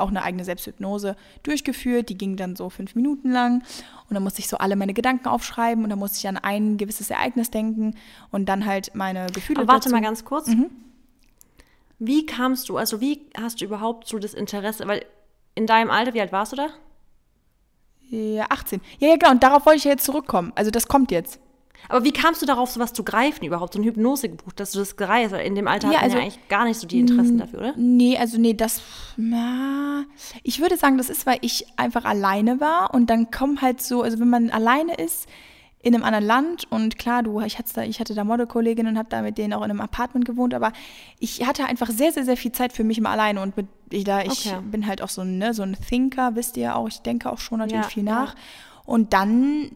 [0.00, 2.08] auch eine eigene Selbsthypnose durchgeführt.
[2.08, 3.62] Die ging dann so fünf Minuten lang.
[4.08, 6.78] Und dann musste ich so alle meine Gedanken aufschreiben und dann musste ich an ein
[6.78, 7.94] gewisses Ereignis denken
[8.30, 9.60] und dann halt meine Gefühle.
[9.60, 9.94] Aber warte dazu.
[9.94, 10.48] mal ganz kurz.
[10.48, 10.70] Mhm.
[12.00, 15.04] Wie kamst du, also wie hast du überhaupt so das Interesse, weil
[15.54, 16.68] in deinem Alter, wie alt warst du da?
[18.08, 18.80] Ja, 18.
[18.98, 19.30] Ja, ja, genau.
[19.30, 20.52] Und darauf wollte ich ja jetzt zurückkommen.
[20.56, 21.38] Also das kommt jetzt.
[21.88, 24.96] Aber wie kamst du darauf, sowas zu greifen überhaupt, so ein Hypnosegebuch, dass du das
[24.96, 25.34] greifst?
[25.34, 27.58] In dem Alter ja, hat man also, ja eigentlich gar nicht so die Interessen dafür,
[27.58, 27.74] oder?
[27.76, 28.82] Nee, also nee, das,
[29.16, 30.04] na,
[30.42, 34.02] ich würde sagen, das ist, weil ich einfach alleine war und dann kommen halt so,
[34.02, 35.28] also wenn man alleine ist,
[35.82, 38.98] in einem anderen Land und klar, du, ich hatte da, ich hatte da Modelkolleginnen und
[38.98, 40.72] habe da mit denen auch in einem Apartment gewohnt, aber
[41.18, 44.04] ich hatte einfach sehr, sehr, sehr viel Zeit für mich immer alleine und mit, ich,
[44.04, 44.60] da, ich okay.
[44.70, 47.32] bin halt auch so ein, ne, so ein Thinker, wisst ihr ja auch, ich denke
[47.32, 48.34] auch schon natürlich ja, viel nach.
[48.34, 48.40] Ja.
[48.84, 49.70] Und dann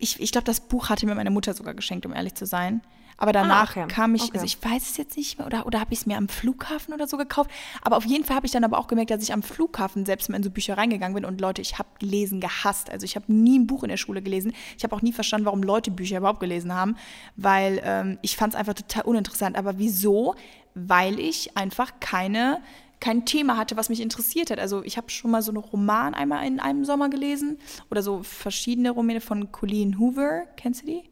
[0.00, 2.80] ich, ich glaube, das Buch hatte mir meine Mutter sogar geschenkt, um ehrlich zu sein.
[3.20, 3.92] Aber danach ah, okay.
[3.92, 4.30] kam ich, okay.
[4.32, 6.94] also ich weiß es jetzt nicht mehr, oder, oder habe ich es mir am Flughafen
[6.94, 7.50] oder so gekauft.
[7.82, 10.30] Aber auf jeden Fall habe ich dann aber auch gemerkt, dass ich am Flughafen selbst
[10.30, 11.26] mal in so Bücher reingegangen bin.
[11.26, 12.88] Und Leute, ich habe Lesen gehasst.
[12.90, 14.54] Also ich habe nie ein Buch in der Schule gelesen.
[14.78, 16.96] Ich habe auch nie verstanden, warum Leute Bücher überhaupt gelesen haben,
[17.36, 19.54] weil ähm, ich fand es einfach total uninteressant.
[19.54, 20.34] Aber wieso?
[20.74, 22.62] Weil ich einfach keine
[23.00, 24.58] kein Thema hatte, was mich interessiert hat.
[24.58, 27.58] Also ich habe schon mal so einen Roman einmal in einem Sommer gelesen
[27.90, 30.42] oder so verschiedene Romane von Colleen Hoover.
[30.56, 31.09] Kennst du die?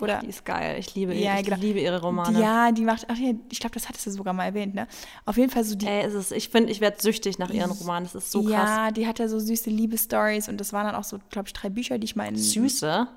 [0.00, 0.20] Oder?
[0.20, 0.76] Die ist geil.
[0.78, 1.56] Ich liebe, ja, ich genau.
[1.56, 2.40] liebe ihre Romane.
[2.40, 4.86] Ja, die macht, ach ja, ich glaube, das hattest du sogar mal erwähnt, ne?
[5.26, 5.86] Auf jeden Fall so die.
[5.86, 8.04] Ey, ist es, ich finde, ich werde süchtig nach ihren Romanen.
[8.04, 8.52] Das ist so krass.
[8.52, 11.52] Ja, die hat ja so süße Liebesstories und das waren dann auch so, glaube ich,
[11.52, 12.36] drei Bücher, die ich mal in.
[12.36, 13.08] Süße?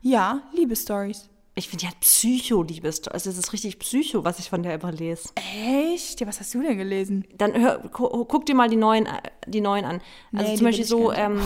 [0.00, 1.28] Ja, Liebesstories.
[1.54, 2.88] Ich finde, die hat Psycho-Liebe.
[2.88, 5.28] Also, es ist richtig Psycho, was ich von der immer lese.
[5.34, 6.18] Echt?
[6.18, 7.26] Ja, was hast du denn gelesen?
[7.36, 9.06] Dann hör, gu guck dir mal die neuen,
[9.46, 10.00] die neuen an.
[10.34, 11.42] Also, nee, zum Beispiel so, ähm,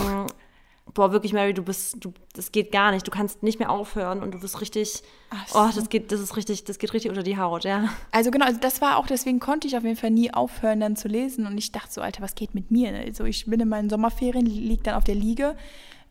[0.93, 3.05] boah, wirklich, Mary, du bist, du, das geht gar nicht.
[3.05, 5.03] Du kannst nicht mehr aufhören und du bist richtig,
[5.47, 5.59] so.
[5.59, 7.89] oh, das geht, das ist richtig, das geht richtig unter die Haut, ja.
[8.11, 10.95] Also, genau, also das war auch, deswegen konnte ich auf jeden Fall nie aufhören, dann
[10.95, 11.45] zu lesen.
[11.45, 12.93] Und ich dachte so, Alter, was geht mit mir?
[12.93, 15.55] Also, ich bin in meinen Sommerferien, liege dann auf der Liege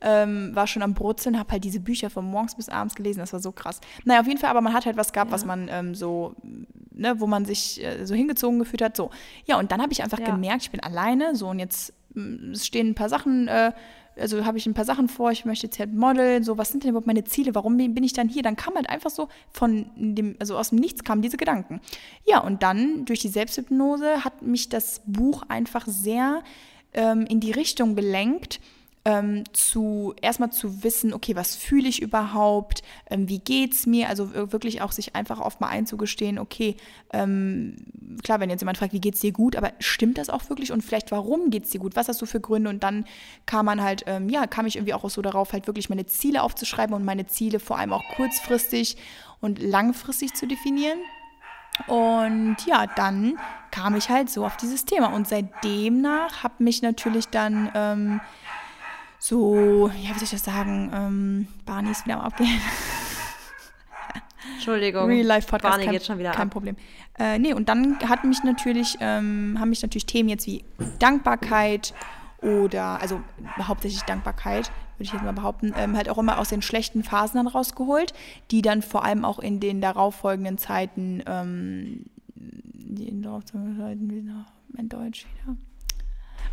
[0.01, 3.33] ähm, war schon am Brutzeln, habe halt diese Bücher von morgens bis abends gelesen, das
[3.33, 3.81] war so krass.
[4.05, 5.35] Naja, auf jeden Fall, aber man hat halt was gehabt, ja.
[5.35, 6.35] was man ähm, so,
[6.93, 9.11] ne, wo man sich äh, so hingezogen gefühlt hat, so.
[9.47, 10.27] Ja, und dann habe ich einfach ja.
[10.27, 13.73] gemerkt, ich bin alleine, so, und jetzt mm, stehen ein paar Sachen, äh,
[14.19, 16.83] also habe ich ein paar Sachen vor, ich möchte jetzt halt modeln, so, was sind
[16.83, 18.43] denn überhaupt meine Ziele, warum bin ich dann hier?
[18.43, 21.81] Dann kam halt einfach so von dem, also aus dem Nichts kamen diese Gedanken.
[22.25, 26.43] Ja, und dann durch die Selbsthypnose hat mich das Buch einfach sehr
[26.93, 28.61] ähm, in die Richtung gelenkt,
[29.07, 34.35] ähm, zu erstmal zu wissen, okay, was fühle ich überhaupt, ähm, wie geht's mir, also
[34.53, 36.77] wirklich auch sich einfach oft mal einzugestehen, okay,
[37.13, 37.77] ähm,
[38.25, 40.83] klar, wenn jetzt jemand fragt, wie geht's dir gut, aber stimmt das auch wirklich und
[40.83, 43.05] vielleicht warum geht's dir gut, was hast du für Gründe und dann
[43.47, 46.43] kam man halt, ähm, ja, kam ich irgendwie auch so darauf, halt wirklich meine Ziele
[46.43, 48.97] aufzuschreiben und meine Ziele vor allem auch kurzfristig
[49.41, 50.99] und langfristig zu definieren.
[51.87, 53.39] Und ja, dann
[53.71, 55.13] kam ich halt so auf dieses Thema.
[55.13, 58.21] Und seitdem nach habe mich natürlich dann ähm,
[59.27, 62.49] so, ja, wie soll ich das sagen, ähm, Barney ist wieder am Abgehen.
[64.55, 65.07] Entschuldigung.
[65.07, 65.73] Real Life Podcast.
[65.73, 66.53] Barney kein, geht schon wieder Kein ab.
[66.53, 66.77] Problem.
[67.19, 70.63] Äh, nee, und dann hat mich natürlich, ähm, haben mich natürlich Themen jetzt wie
[71.01, 71.93] Dankbarkeit
[72.41, 73.21] oder, also
[73.61, 77.39] hauptsächlich Dankbarkeit, würde ich jetzt mal behaupten, ähm, halt auch immer aus den schlechten Phasen
[77.39, 78.15] dann rausgeholt,
[78.53, 82.05] die dann vor allem auch in den darauffolgenden Zeiten, ähm,
[82.37, 85.57] die in darauffolgenden Zeiten, mein Deutsch wieder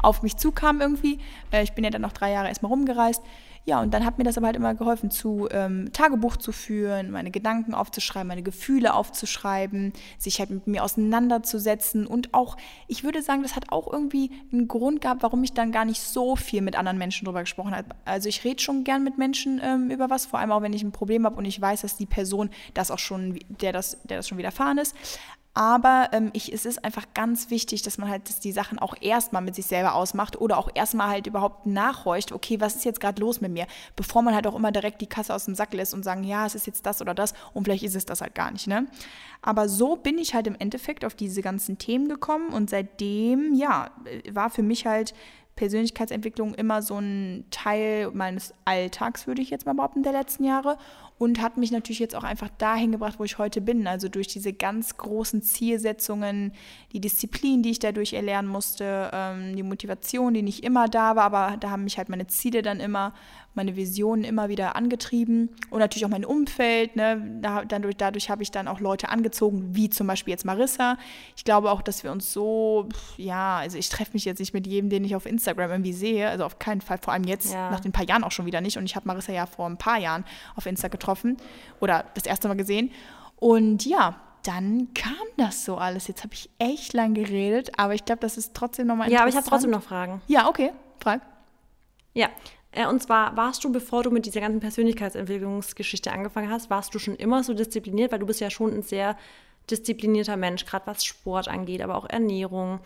[0.03, 1.19] auf mich zukam irgendwie.
[1.51, 3.21] Äh, ich bin ja dann noch drei Jahre erstmal rumgereist.
[3.65, 7.11] Ja, und dann hat mir das aber halt immer geholfen, zu ähm, Tagebuch zu führen,
[7.11, 12.05] meine Gedanken aufzuschreiben, meine Gefühle aufzuschreiben, sich halt mit mir auseinanderzusetzen.
[12.05, 12.57] Und auch,
[12.89, 16.01] ich würde sagen, das hat auch irgendwie einen Grund gehabt, warum ich dann gar nicht
[16.01, 17.87] so viel mit anderen Menschen drüber gesprochen habe.
[18.03, 20.83] Also ich rede schon gern mit Menschen ähm, über was, vor allem auch wenn ich
[20.83, 24.17] ein Problem habe und ich weiß, dass die Person das auch schon, der das, der
[24.17, 24.93] das schon widerfahren ist.
[25.55, 28.95] Aber ähm, ich, es ist einfach ganz wichtig, dass man halt dass die Sachen auch
[29.01, 32.99] erstmal mit sich selber ausmacht oder auch erstmal halt überhaupt nachhorcht, okay, was ist jetzt
[32.99, 35.73] gerade los mit mir, bevor man halt auch immer direkt die Kasse aus dem Sack
[35.73, 38.21] lässt und sagen, ja, es ist jetzt das oder das und vielleicht ist es das
[38.21, 38.87] halt gar nicht, ne?
[39.43, 43.91] Aber so bin ich halt im Endeffekt auf diese ganzen Themen gekommen und seitdem, ja,
[44.31, 45.13] war für mich halt
[45.55, 50.77] Persönlichkeitsentwicklung immer so ein Teil meines Alltags, würde ich jetzt mal behaupten, der letzten Jahre
[51.23, 53.87] und hat mich natürlich jetzt auch einfach dahin gebracht, wo ich heute bin.
[53.87, 56.51] Also durch diese ganz großen Zielsetzungen,
[56.91, 61.23] die Disziplin, die ich dadurch erlernen musste, ähm, die Motivation, die nicht immer da war,
[61.23, 63.13] aber da haben mich halt meine Ziele dann immer
[63.55, 66.95] meine Visionen immer wieder angetrieben und natürlich auch mein Umfeld.
[66.95, 67.39] Ne?
[67.41, 70.97] Da, dadurch dadurch habe ich dann auch Leute angezogen, wie zum Beispiel jetzt Marissa.
[71.35, 74.65] Ich glaube auch, dass wir uns so, ja, also ich treffe mich jetzt nicht mit
[74.67, 77.69] jedem, den ich auf Instagram irgendwie sehe, also auf keinen Fall, vor allem jetzt, ja.
[77.69, 78.77] nach den paar Jahren auch schon wieder nicht.
[78.77, 81.37] Und ich habe Marissa ja vor ein paar Jahren auf Insta getroffen
[81.79, 82.91] oder das erste Mal gesehen.
[83.35, 86.07] Und ja, dann kam das so alles.
[86.07, 89.13] Jetzt habe ich echt lang geredet, aber ich glaube, das ist trotzdem nochmal interessant.
[89.13, 90.21] Ja, aber ich habe trotzdem noch Fragen.
[90.27, 91.21] Ja, okay, frag.
[92.13, 92.29] Ja,
[92.89, 97.15] und zwar warst du, bevor du mit dieser ganzen Persönlichkeitsentwicklungsgeschichte angefangen hast, warst du schon
[97.15, 99.15] immer so diszipliniert, weil du bist ja schon ein sehr
[99.69, 102.79] disziplinierter Mensch, gerade was Sport angeht, aber auch Ernährung.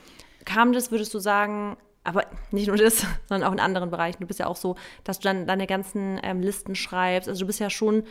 [0.45, 4.19] Kam das, würdest du sagen, aber nicht nur das, sondern auch in anderen Bereichen.
[4.21, 7.29] Du bist ja auch so, dass du dann deine ganzen ähm, Listen schreibst.
[7.29, 8.03] Also du bist ja schon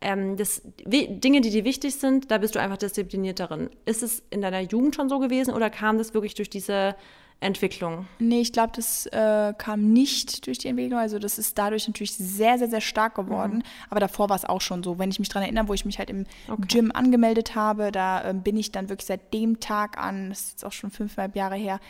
[0.00, 3.70] ähm, das, Dinge, die dir wichtig sind, da bist du einfach diszipliniert darin.
[3.86, 6.96] Ist es in deiner Jugend schon so gewesen oder kam das wirklich durch diese
[7.44, 8.06] Entwicklung?
[8.18, 10.98] Nee, ich glaube, das äh, kam nicht durch die Entwicklung.
[10.98, 13.58] Also das ist dadurch natürlich sehr, sehr, sehr stark geworden.
[13.58, 13.62] Mhm.
[13.90, 14.98] Aber davor war es auch schon so.
[14.98, 16.62] Wenn ich mich daran erinnere, wo ich mich halt im okay.
[16.68, 20.50] Gym angemeldet habe, da äh, bin ich dann wirklich seit dem Tag an, das ist
[20.50, 21.80] jetzt auch schon fünfeinhalb Jahre her,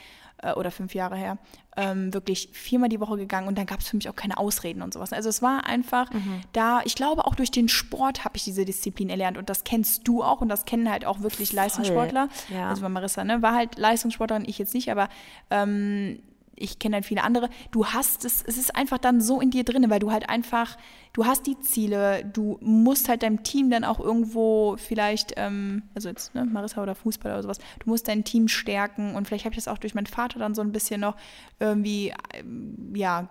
[0.44, 1.38] äh, oder fünf Jahre her,
[1.76, 4.82] ähm, wirklich viermal die Woche gegangen und dann gab es für mich auch keine Ausreden
[4.82, 5.12] und sowas.
[5.12, 6.42] Also es war einfach mhm.
[6.52, 10.06] da, ich glaube auch durch den Sport habe ich diese Disziplin erlernt und das kennst
[10.06, 11.52] du auch und das kennen halt auch wirklich.
[11.52, 12.28] Leistungssportler.
[12.50, 12.68] Ja.
[12.68, 15.08] Also bei Marissa, ne, war halt Leistungssportlerin, ich jetzt nicht, aber
[15.50, 16.20] ähm,
[16.56, 19.64] ich kenne halt viele andere, du hast es, es ist einfach dann so in dir
[19.64, 20.76] drin, weil du halt einfach,
[21.12, 26.08] du hast die Ziele, du musst halt deinem Team dann auch irgendwo vielleicht, ähm, also
[26.08, 29.52] jetzt ne, Marissa oder Fußball oder sowas, du musst dein Team stärken und vielleicht habe
[29.52, 31.16] ich das auch durch meinen Vater dann so ein bisschen noch
[31.58, 33.28] irgendwie, ähm, ja,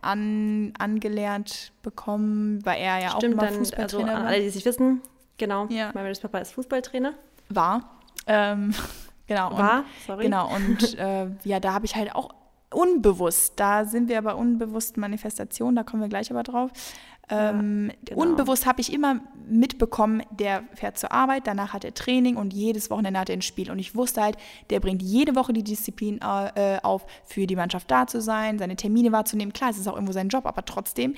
[0.00, 4.30] an, angelernt bekommen, weil er ja Stimmt, auch mal Fußballtrainer dann, also, war.
[4.30, 5.02] alle, die sich wissen,
[5.36, 5.90] genau, ja.
[5.94, 7.14] mein Papa ist Fußballtrainer.
[7.50, 7.98] War.
[8.26, 8.74] Ähm,
[9.26, 9.56] genau.
[9.56, 10.24] War, und, sorry.
[10.24, 12.34] Genau, und äh, ja, da habe ich halt auch
[12.74, 16.70] unbewusst, da sind wir bei unbewussten Manifestationen, da kommen wir gleich aber drauf.
[17.30, 18.20] Ähm, ja, genau.
[18.20, 22.90] Unbewusst habe ich immer mitbekommen, der fährt zur Arbeit, danach hat er Training und jedes
[22.90, 23.70] Wochenende hat er ein Spiel.
[23.70, 24.36] Und ich wusste halt,
[24.70, 28.76] der bringt jede Woche die Disziplin äh, auf, für die Mannschaft da zu sein, seine
[28.76, 29.52] Termine wahrzunehmen.
[29.52, 31.14] Klar, es ist auch irgendwo sein Job, aber trotzdem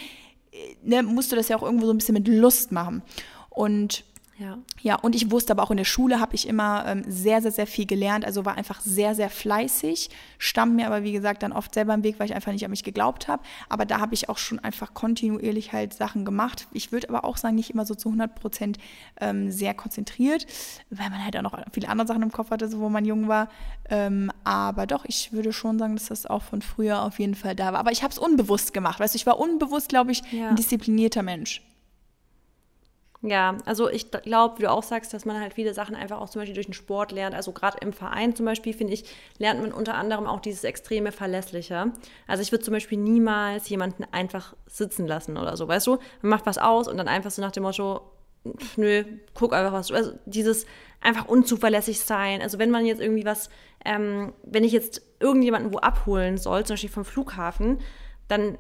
[0.53, 3.03] äh, ne, musst du das ja auch irgendwo so ein bisschen mit Lust machen.
[3.51, 4.05] Und
[4.39, 4.59] ja.
[4.83, 7.53] ja, und ich wusste aber auch in der Schule habe ich immer ähm, sehr, sehr,
[7.53, 8.25] sehr viel gelernt.
[8.25, 12.03] Also war einfach sehr, sehr fleißig, stand mir aber, wie gesagt, dann oft selber im
[12.03, 13.43] Weg, weil ich einfach nicht an mich geglaubt habe.
[13.71, 16.67] Aber da habe ich auch schon einfach kontinuierlich halt Sachen gemacht.
[16.73, 18.79] Ich würde aber auch sagen, nicht immer so zu 100 Prozent
[19.21, 20.47] ähm, sehr konzentriert,
[20.91, 23.29] weil man halt auch noch viele andere Sachen im Kopf hatte, so wo man jung
[23.29, 23.49] war.
[23.89, 27.57] Ähm, aber doch, ich würde schon sagen, dass das auch von früher auf jeden Fall
[27.57, 27.79] da war.
[27.79, 29.01] Aber ich habe es unbewusst gemacht.
[29.01, 30.51] Weißt du, ich war unbewusst, glaube ich, ja.
[30.51, 31.66] ein disziplinierter Mensch.
[33.27, 36.31] Ja, also ich glaube, wie du auch sagst, dass man halt viele Sachen einfach auch
[36.31, 37.35] zum Beispiel durch den Sport lernt.
[37.35, 39.05] Also gerade im Verein zum Beispiel, finde ich,
[39.39, 41.91] lernt man unter anderem auch dieses extreme Verlässliche.
[42.29, 45.99] Also ich würde zum Beispiel niemals jemanden einfach sitzen lassen oder so, weißt du?
[46.23, 48.01] Man macht was aus und dann einfach so nach dem Motto,
[48.77, 49.03] nö,
[49.35, 49.91] guck einfach was.
[49.91, 50.65] Also dieses
[51.01, 52.41] einfach unzuverlässig sein.
[52.43, 53.51] Also wenn man jetzt irgendwie was,
[53.85, 57.81] ähm, wenn ich jetzt irgendjemanden wo abholen soll, zum Beispiel vom Flughafen,
[58.29, 58.57] dann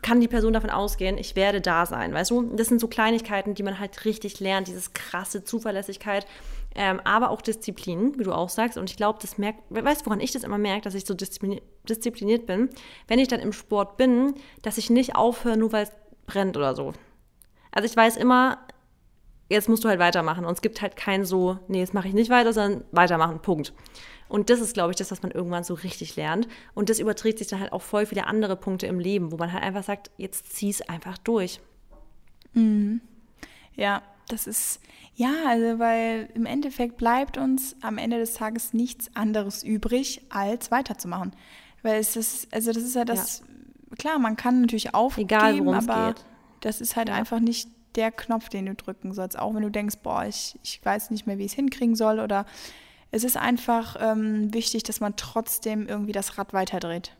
[0.00, 2.42] kann die Person davon ausgehen, ich werde da sein, weißt du?
[2.54, 6.26] Das sind so Kleinigkeiten, die man halt richtig lernt, dieses krasse Zuverlässigkeit,
[6.74, 8.78] ähm, aber auch Disziplin, wie du auch sagst.
[8.78, 11.14] Und ich glaube, das merkt, weißt du, woran ich das immer merke, dass ich so
[11.14, 12.70] diszipliniert bin,
[13.08, 15.92] wenn ich dann im Sport bin, dass ich nicht aufhöre, nur weil es
[16.26, 16.92] brennt oder so.
[17.72, 18.58] Also ich weiß immer,
[19.48, 20.44] jetzt musst du halt weitermachen.
[20.44, 23.72] Und es gibt halt kein so, nee, jetzt mache ich nicht weiter, sondern weitermachen, Punkt.
[24.32, 26.48] Und das ist, glaube ich, das, was man irgendwann so richtig lernt.
[26.72, 29.52] Und das überträgt sich dann halt auch voll viele andere Punkte im Leben, wo man
[29.52, 31.60] halt einfach sagt, jetzt zieh es einfach durch.
[32.54, 33.02] Mhm.
[33.76, 34.80] Ja, das ist,
[35.14, 40.70] ja, also weil im Endeffekt bleibt uns am Ende des Tages nichts anderes übrig, als
[40.70, 41.36] weiterzumachen.
[41.82, 43.96] Weil es ist, also das ist ja das, ja.
[43.98, 46.24] klar, man kann natürlich aufgeben, Egal, aber geht.
[46.60, 47.16] das ist halt ja.
[47.16, 49.38] einfach nicht der Knopf, den du drücken sollst.
[49.38, 52.18] Auch wenn du denkst, boah, ich, ich weiß nicht mehr, wie ich es hinkriegen soll
[52.18, 52.46] oder
[53.12, 57.14] es ist einfach ähm, wichtig, dass man trotzdem irgendwie das Rad weiterdreht.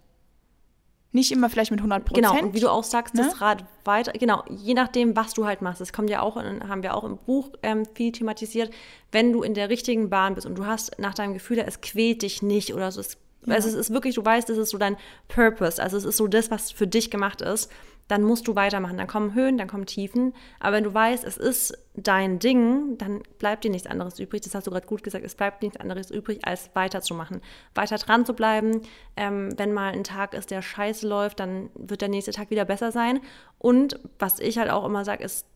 [1.15, 2.27] Nicht immer vielleicht mit 100 Prozent.
[2.27, 3.23] Genau, und wie du auch sagst, ne?
[3.23, 5.83] das Rad weiter, genau, je nachdem, was du halt machst.
[5.83, 8.73] Das kommt ja auch, haben wir auch im Buch ähm, viel thematisiert.
[9.13, 12.23] Wenn du in der richtigen Bahn bist und du hast nach deinem Gefühl, es quält
[12.23, 13.55] dich nicht oder so, es, ja.
[13.55, 14.97] also es ist wirklich, du weißt, es ist so dein
[15.29, 17.71] Purpose, also es ist so das, was für dich gemacht ist
[18.09, 18.99] dann musst du weitermachen.
[18.99, 20.35] Dann kommen Höhen, dann kommen Tiefen.
[20.61, 24.43] Aber wenn du weißt, es ist dein Ding, dann bleibt dir nichts anderes übrig.
[24.43, 25.25] Das hast du gerade gut gesagt.
[25.25, 27.41] Es bleibt nichts anderes übrig, als weiterzumachen.
[27.75, 28.83] Weiter dran zu bleiben.
[29.17, 32.65] Ähm, wenn mal ein Tag ist, der scheiße läuft, dann wird der nächste Tag wieder
[32.65, 33.21] besser sein.
[33.59, 35.47] Und was ich halt auch immer sage, ist,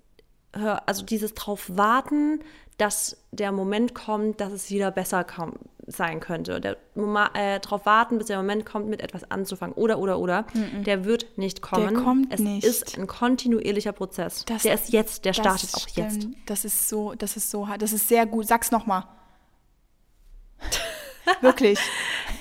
[0.64, 2.40] also dieses drauf warten,
[2.78, 6.60] dass der Moment kommt, dass es wieder besser kommt sein könnte.
[6.60, 6.76] Der,
[7.34, 9.74] äh, darauf warten, bis der Moment kommt, mit etwas anzufangen.
[9.74, 10.42] Oder, oder, oder.
[10.52, 10.82] Mm -mm.
[10.82, 11.94] Der wird nicht kommen.
[11.94, 12.64] Der kommt es nicht.
[12.64, 14.44] ist ein kontinuierlicher Prozess.
[14.46, 16.24] Das, der ist jetzt, der startet auch stimmt.
[16.24, 16.28] jetzt.
[16.46, 17.82] Das ist so, das ist so hart.
[17.82, 18.46] Das ist sehr gut.
[18.46, 19.04] Sag's nochmal.
[21.40, 21.78] Wirklich.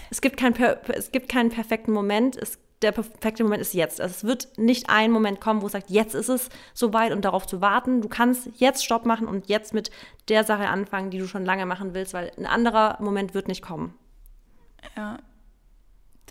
[0.09, 0.55] Es gibt, kein,
[0.87, 2.35] es gibt keinen perfekten Moment.
[2.35, 3.99] Es der perfekte Moment ist jetzt.
[3.99, 7.25] Also es wird nicht ein Moment kommen, wo es sagt, jetzt ist es soweit und
[7.25, 8.01] darauf zu warten.
[8.01, 9.91] Du kannst jetzt Stopp machen und jetzt mit
[10.29, 13.61] der Sache anfangen, die du schon lange machen willst, weil ein anderer Moment wird nicht
[13.61, 13.93] kommen.
[14.95, 15.17] Ja,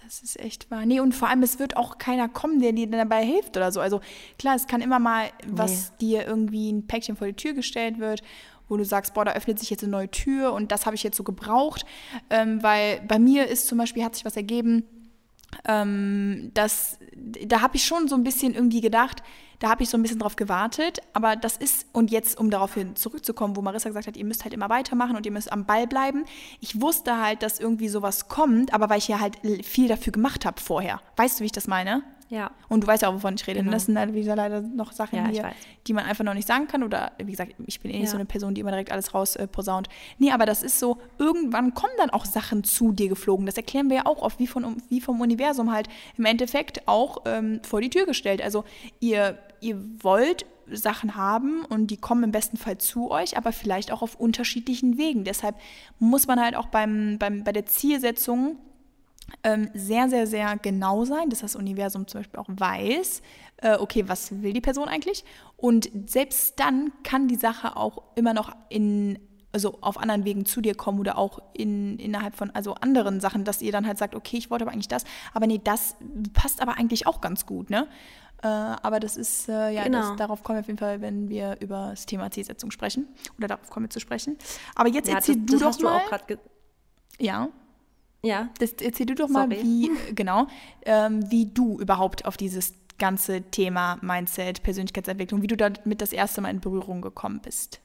[0.03, 0.87] das ist echt wahr.
[0.87, 3.81] Nee, und vor allem, es wird auch keiner kommen, der dir dabei hilft oder so.
[3.81, 4.01] Also
[4.39, 5.97] klar, es kann immer mal, was nee.
[6.01, 8.23] dir irgendwie ein Päckchen vor die Tür gestellt wird
[8.69, 11.03] wo du sagst, boah, da öffnet sich jetzt eine neue Tür und das habe ich
[11.03, 11.85] jetzt so gebraucht,
[12.31, 14.85] ähm, weil bei mir ist zum Beispiel, hat sich was ergeben,
[15.67, 16.99] ähm, das,
[17.47, 19.23] da habe ich schon so ein bisschen irgendwie gedacht,
[19.59, 22.75] da habe ich so ein bisschen drauf gewartet, aber das ist, und jetzt, um darauf
[22.75, 25.65] hin zurückzukommen, wo Marissa gesagt hat, ihr müsst halt immer weitermachen und ihr müsst am
[25.65, 26.25] Ball bleiben.
[26.61, 30.45] Ich wusste halt, dass irgendwie sowas kommt, aber weil ich ja halt viel dafür gemacht
[30.45, 31.01] habe vorher.
[31.17, 32.03] Weißt du, wie ich das meine?
[32.29, 32.51] Ja.
[32.69, 33.61] Und du weißt ja auch, wovon ich rede.
[33.61, 33.73] Genau.
[33.73, 35.53] Das sind halt, wie gesagt, leider noch Sachen ja, hier,
[35.87, 36.83] die man einfach noch nicht sagen kann.
[36.83, 38.11] Oder wie gesagt, ich bin eh nicht ja.
[38.11, 39.89] so eine Person, die immer direkt alles raus äh, posaunt.
[40.19, 43.47] Nee, aber das ist so, irgendwann kommen dann auch Sachen zu dir geflogen.
[43.47, 47.19] Das erklären wir ja auch oft, wie, von, wie vom Universum halt im Endeffekt auch
[47.27, 48.43] ähm, vor die Tür gestellt.
[48.43, 48.65] Also
[49.01, 53.93] ihr, ihr wollt Sachen haben und die kommen im besten Fall zu euch, aber vielleicht
[53.93, 55.25] auch auf unterschiedlichen Wegen.
[55.25, 55.57] Deshalb
[55.99, 58.57] muss man halt auch beim, beim, bei der Zielsetzung
[59.75, 63.23] sehr, sehr, sehr genau sein, dass das Universum zum Beispiel auch weiß,
[63.59, 65.25] äh, okay, was will die Person eigentlich?
[65.57, 69.19] Und selbst dann kann die Sache auch immer noch in
[69.55, 73.45] also auf anderen Wegen zu dir kommen oder auch in, innerhalb von also anderen Sachen,
[73.45, 75.95] dass ihr dann halt sagt, okay, ich wollte aber eigentlich das, aber nee, das
[76.33, 77.87] passt aber eigentlich auch ganz gut, ne?
[78.43, 80.11] Äh, aber das ist, äh, ja, genau.
[80.11, 83.07] das, darauf kommen wir auf jeden Fall, wenn wir über das Thema Zielsetzung sprechen.
[83.39, 84.37] Oder darauf kommen wir zu sprechen.
[84.75, 86.39] Aber jetzt ja, erzähl das, du das doch mal.
[87.19, 87.49] ja.
[88.25, 88.49] Ja.
[88.59, 89.49] Das, erzähl du doch Sorry.
[89.49, 90.47] mal, wie, genau,
[90.85, 96.41] ähm, wie du überhaupt auf dieses ganze Thema Mindset, Persönlichkeitsentwicklung, wie du damit das erste
[96.41, 97.81] Mal in Berührung gekommen bist.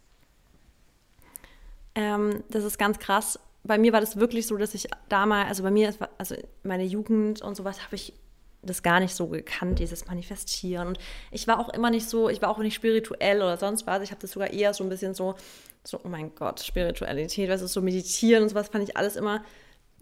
[1.95, 3.39] Ähm, das ist ganz krass.
[3.63, 7.41] Bei mir war das wirklich so, dass ich damals, also bei mir, also meine Jugend
[7.41, 8.13] und sowas, habe ich
[8.61, 10.89] das gar nicht so gekannt, dieses Manifestieren.
[10.89, 10.99] Und
[11.31, 14.01] ich war auch immer nicht so, ich war auch nicht spirituell oder sonst was.
[14.03, 15.35] Ich habe das sogar eher so ein bisschen so,
[15.83, 19.43] so, oh mein Gott, Spiritualität, was ist so meditieren und sowas, fand ich alles immer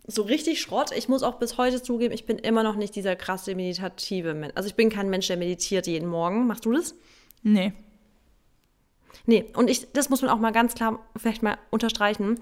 [0.07, 0.91] so richtig Schrott.
[0.95, 4.53] Ich muss auch bis heute zugeben, ich bin immer noch nicht dieser krasse meditative Mensch.
[4.55, 6.47] Also ich bin kein Mensch, der meditiert jeden Morgen.
[6.47, 6.95] Machst du das?
[7.43, 7.73] Nee.
[9.25, 12.39] Nee, und ich, das muss man auch mal ganz klar vielleicht mal unterstreichen.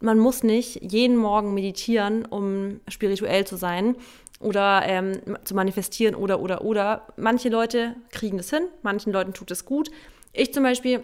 [0.00, 3.96] Man muss nicht jeden Morgen meditieren, um spirituell zu sein
[4.40, 7.06] oder ähm, zu manifestieren oder, oder, oder.
[7.16, 9.90] Manche Leute kriegen das hin, manchen Leuten tut es gut.
[10.32, 11.02] Ich zum Beispiel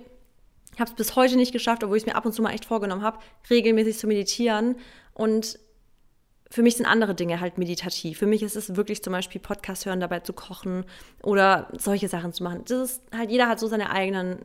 [0.79, 2.65] habe es bis heute nicht geschafft, obwohl ich es mir ab und zu mal echt
[2.65, 3.19] vorgenommen habe,
[3.51, 4.77] regelmäßig zu meditieren.
[5.13, 5.59] Und
[6.51, 8.19] für mich sind andere Dinge halt meditativ.
[8.19, 10.85] Für mich ist es wirklich zum Beispiel Podcast hören, dabei zu kochen
[11.23, 12.63] oder solche Sachen zu machen.
[12.67, 14.39] Das ist halt, jeder hat so seine eigenen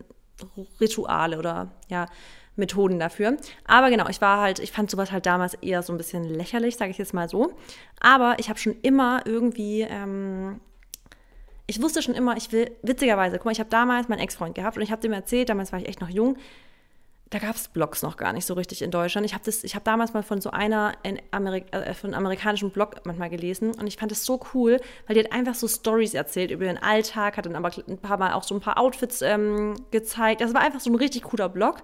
[0.81, 2.07] Rituale oder ja,
[2.55, 3.37] Methoden dafür.
[3.65, 6.75] Aber genau, ich war halt, ich fand sowas halt damals eher so ein bisschen lächerlich,
[6.75, 7.53] sage ich jetzt mal so.
[7.99, 10.59] Aber ich habe schon immer irgendwie, ähm,
[11.67, 14.75] ich wusste schon immer, ich will, witzigerweise, guck mal, ich habe damals meinen Ex-Freund gehabt
[14.75, 16.37] und ich habe dem erzählt, damals war ich echt noch jung,
[17.33, 19.25] da gab es Blogs noch gar nicht so richtig in Deutschland.
[19.25, 20.93] Ich habe hab damals mal von so einer
[21.31, 25.15] Amerik äh, von einem amerikanischen Blog manchmal gelesen und ich fand es so cool, weil
[25.15, 28.33] die hat einfach so Stories erzählt über ihren Alltag, hat dann aber ein paar Mal
[28.33, 30.41] auch so ein paar Outfits ähm, gezeigt.
[30.41, 31.77] Das war einfach so ein richtig cooler Blog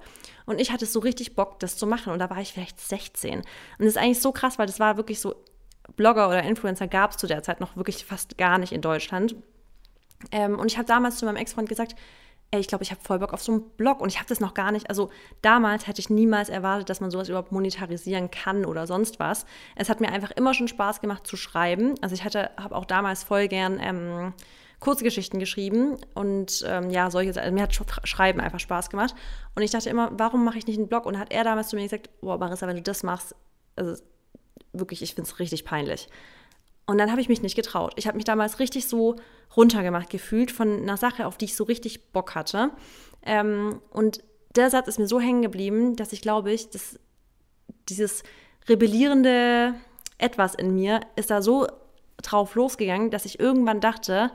[0.46, 3.40] und ich hatte so richtig Bock, das zu machen und da war ich vielleicht 16.
[3.40, 3.46] Und
[3.80, 5.36] das ist eigentlich so krass, weil das war wirklich so,
[5.96, 9.36] Blogger oder Influencer gab es zu der Zeit noch wirklich fast gar nicht in Deutschland.
[10.32, 11.96] Ähm, und ich habe damals zu meinem Ex-Freund gesagt,
[12.52, 14.40] ey, ich glaube, ich habe voll Bock auf so einen Blog und ich habe das
[14.40, 15.10] noch gar nicht, also
[15.42, 19.46] damals hätte ich niemals erwartet, dass man sowas überhaupt monetarisieren kann oder sonst was.
[19.76, 21.96] Es hat mir einfach immer schon Spaß gemacht zu schreiben.
[22.02, 24.34] Also ich hatte, habe auch damals voll gern ähm,
[24.80, 29.14] Kurzgeschichten geschrieben und ähm, ja, solche, also mir hat Schreiben einfach Spaß gemacht.
[29.56, 31.06] Und ich dachte immer, warum mache ich nicht einen Blog?
[31.06, 33.36] Und hat er damals zu mir gesagt, boah, Marissa, wenn du das machst,
[33.76, 34.02] also
[34.74, 36.08] wirklich, ich finde es richtig peinlich.
[36.90, 37.94] Und dann habe ich mich nicht getraut.
[37.98, 39.16] Ich habe mich damals richtig so
[39.56, 42.72] runtergemacht gefühlt von einer Sache, auf die ich so richtig Bock hatte.
[43.22, 44.24] Ähm, und
[44.56, 47.00] der Satz ist mir so hängen geblieben, dass ich glaube ich, dass
[47.90, 48.24] dieses
[48.68, 49.76] rebellierende
[50.18, 51.68] Etwas in mir ist da so
[52.24, 54.32] drauf losgegangen, dass ich irgendwann dachte,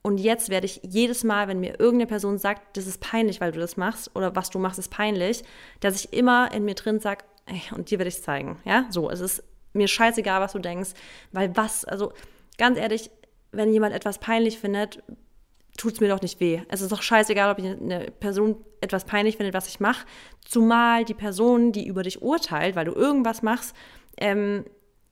[0.00, 3.52] und jetzt werde ich jedes Mal, wenn mir irgendeine Person sagt, das ist peinlich, weil
[3.52, 5.42] du das machst, oder was du machst, ist peinlich,
[5.80, 7.26] dass ich immer in mir drin sage,
[7.76, 8.58] und dir werde ich es zeigen.
[8.64, 9.42] Ja, so, es ist
[9.72, 10.90] mir scheißegal, was du denkst,
[11.32, 12.12] weil was, also
[12.56, 13.10] ganz ehrlich,
[13.52, 15.02] wenn jemand etwas peinlich findet,
[15.76, 16.60] tut es mir doch nicht weh.
[16.68, 20.06] Es ist doch scheißegal, ob eine Person etwas peinlich findet, was ich mache.
[20.44, 23.74] Zumal die Person, die über dich urteilt, weil du irgendwas machst,
[24.18, 24.64] ähm,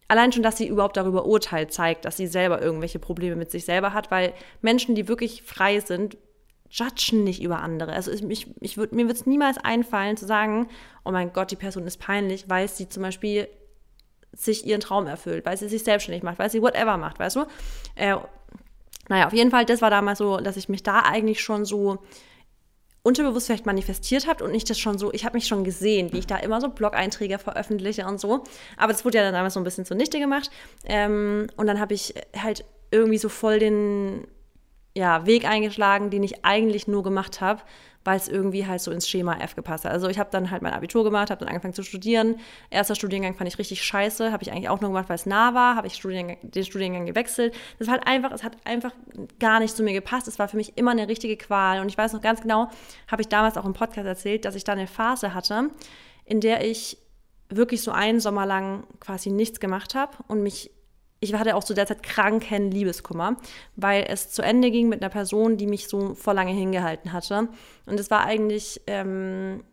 [0.08, 3.64] allein schon, dass sie überhaupt darüber urteilt, zeigt, dass sie selber irgendwelche Probleme mit sich
[3.64, 6.16] selber hat, weil Menschen, die wirklich frei sind,
[6.68, 7.92] judgen nicht über andere.
[7.92, 10.68] Also ich, ich würd, mir wird es niemals einfallen zu sagen,
[11.04, 13.48] oh mein Gott, die Person ist peinlich, weil sie zum Beispiel
[14.36, 17.44] sich ihren Traum erfüllt, weil sie sich selbstständig macht, weil sie whatever macht, weißt du?
[17.94, 18.16] Äh,
[19.08, 21.98] naja, auf jeden Fall, das war damals so, dass ich mich da eigentlich schon so
[23.02, 26.18] unterbewusst vielleicht manifestiert habe und ich das schon so, ich habe mich schon gesehen, wie
[26.18, 28.42] ich da immer so Blog-Einträge veröffentliche und so.
[28.76, 30.50] Aber das wurde ja dann damals so ein bisschen zunichte gemacht.
[30.84, 34.26] Ähm, und dann habe ich halt irgendwie so voll den
[34.96, 37.62] ja, Weg eingeschlagen, den ich eigentlich nur gemacht habe,
[38.06, 39.92] weil es irgendwie halt so ins Schema F gepasst hat.
[39.92, 42.36] Also ich habe dann halt mein Abitur gemacht, habe dann angefangen zu studieren.
[42.70, 45.54] Erster Studiengang fand ich richtig scheiße, habe ich eigentlich auch nur gemacht, weil es nah
[45.54, 47.54] war, habe ich Studiengang, den Studiengang gewechselt.
[47.78, 48.92] Das war halt einfach, es hat einfach
[49.40, 50.28] gar nicht zu mir gepasst.
[50.28, 51.80] Es war für mich immer eine richtige Qual.
[51.80, 52.70] Und ich weiß noch ganz genau,
[53.10, 55.70] habe ich damals auch im Podcast erzählt, dass ich da eine Phase hatte,
[56.24, 56.98] in der ich
[57.48, 60.70] wirklich so einen Sommer lang quasi nichts gemacht habe und mich
[61.20, 63.36] ich hatte auch zu der Zeit kranken Liebeskummer,
[63.74, 67.48] weil es zu Ende ging mit einer Person, die mich so vor lange hingehalten hatte.
[67.86, 69.64] Und es war eigentlich, ähm,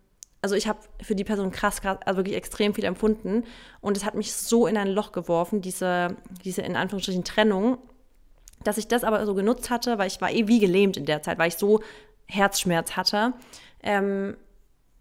[0.41, 3.43] also ich habe für die Person krass, krass, also wirklich extrem viel empfunden.
[3.81, 7.77] Und es hat mich so in ein Loch geworfen, diese, diese in Anführungsstrichen Trennung,
[8.63, 11.21] dass ich das aber so genutzt hatte, weil ich war eh wie gelähmt in der
[11.21, 11.81] Zeit, weil ich so
[12.25, 13.33] Herzschmerz hatte.
[13.81, 14.37] Ähm,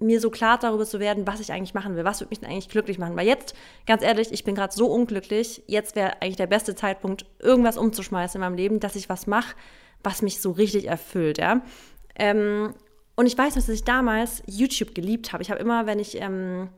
[0.03, 2.50] mir so klar darüber zu werden, was ich eigentlich machen will, was würde mich denn
[2.50, 3.16] eigentlich glücklich machen.
[3.16, 3.55] Weil jetzt,
[3.86, 8.38] ganz ehrlich, ich bin gerade so unglücklich, jetzt wäre eigentlich der beste Zeitpunkt, irgendwas umzuschmeißen
[8.38, 9.55] in meinem Leben, dass ich was mache,
[10.03, 11.62] was mich so richtig erfüllt, ja.
[12.16, 12.74] Ähm,
[13.14, 15.42] und ich weiß noch, dass ich damals YouTube geliebt habe.
[15.42, 16.68] Ich habe immer, wenn ich ähm,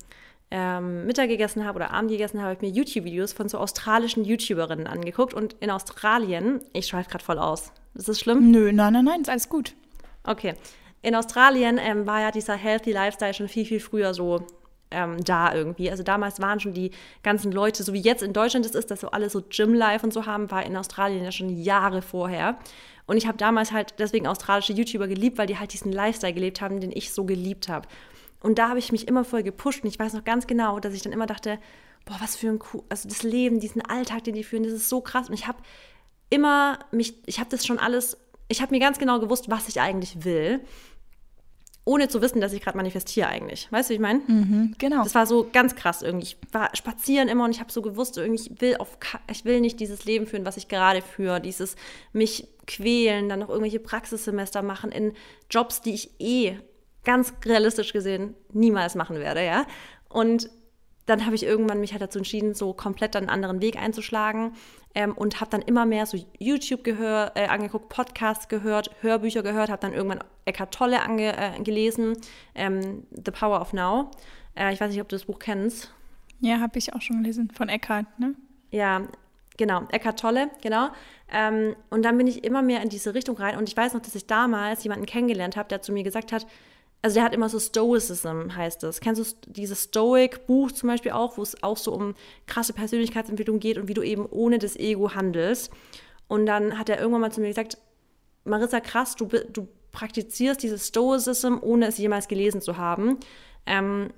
[0.51, 4.25] ähm, Mittag gegessen habe oder Abend gegessen habe, habe ich mir YouTube-Videos von so australischen
[4.25, 5.33] YouTuberinnen angeguckt.
[5.33, 7.72] Und in Australien, ich schweife gerade voll aus.
[7.95, 8.51] Ist das schlimm?
[8.51, 9.75] Nö, nein, nein, nein, ist alles gut.
[10.25, 10.55] Okay
[11.05, 14.47] in Australien ähm, war ja dieser Healthy Lifestyle schon viel, viel früher so
[14.91, 15.91] ähm, da irgendwie.
[15.91, 16.93] Also damals waren schon die
[17.23, 20.15] ganzen Leute, so wie jetzt in Deutschland es ist, dass so alle so Gym-Life und
[20.15, 22.57] so haben, war in Australien ja schon Jahre vorher.
[23.05, 26.63] Und ich habe damals halt deswegen australische YouTuber geliebt, weil die halt diesen Lifestyle gelebt
[26.63, 27.87] haben, den ich so geliebt habe.
[28.41, 30.95] Und da habe ich mich immer voll gepusht und ich weiß noch ganz genau, dass
[30.95, 31.59] ich dann immer dachte,
[32.07, 34.89] boah, was für ein cool, also das Leben, diesen Alltag, den die führen, das ist
[34.89, 35.29] so krass.
[35.29, 35.59] Und ich habe
[36.31, 38.17] immer mich, ich habe das schon alles,
[38.49, 40.65] ich habe mir ganz genau gewusst, was ich eigentlich will
[41.85, 43.68] ohne zu wissen, dass ich gerade manifestiere eigentlich.
[43.70, 44.20] Weißt du, wie ich meine?
[44.26, 45.03] Mhm, genau.
[45.03, 46.26] Das war so ganz krass irgendwie.
[46.26, 48.97] Ich war spazieren immer und ich habe so gewusst, irgendwie, ich will, auf,
[49.30, 51.41] ich will nicht dieses Leben führen, was ich gerade führe.
[51.41, 51.76] Dieses
[52.12, 55.12] mich quälen, dann noch irgendwelche Praxissemester machen in
[55.51, 56.57] Jobs, die ich eh
[57.05, 59.66] ganz realistisch gesehen niemals machen werde, ja.
[60.09, 60.49] Und
[61.07, 64.53] dann habe ich irgendwann mich halt dazu entschieden, so komplett einen anderen Weg einzuschlagen
[64.95, 69.71] ähm, und habe dann immer mehr so YouTube gehör, äh, angeguckt, Podcasts gehört, Hörbücher gehört,
[69.71, 72.17] habe dann irgendwann Eckhart Tolle ange, äh, gelesen,
[72.55, 74.11] ähm, The Power of Now.
[74.55, 75.93] Äh, ich weiß nicht, ob du das Buch kennst.
[76.41, 78.35] Ja, habe ich auch schon gelesen, von Eckhart, ne?
[78.71, 79.03] Ja,
[79.57, 80.89] genau, Eckhart Tolle, genau.
[81.33, 84.03] Ähm, und dann bin ich immer mehr in diese Richtung rein und ich weiß noch,
[84.03, 86.47] dass ich damals jemanden kennengelernt habe, der zu mir gesagt hat,
[87.05, 88.99] also der hat immer so Stoicism, heißt das.
[88.99, 92.15] Kennst du dieses Stoic-Buch zum Beispiel auch, wo es auch so um
[92.47, 95.71] krasse Persönlichkeitsentwicklung geht und wie du eben ohne das Ego handelst.
[96.29, 97.77] Und dann hat er irgendwann mal zu mir gesagt,
[98.45, 103.19] Marissa, krass, du, du praktizierst dieses Stoicism, ohne es jemals gelesen zu haben.
[103.67, 104.09] Ähm,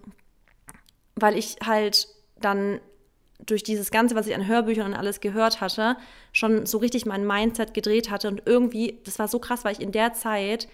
[1.17, 2.07] weil ich halt
[2.41, 2.79] dann
[3.45, 5.97] durch dieses Ganze, was ich an Hörbüchern und alles gehört hatte,
[6.31, 8.29] schon so richtig mein Mindset gedreht hatte.
[8.29, 10.69] Und irgendwie, das war so krass, weil ich in der Zeit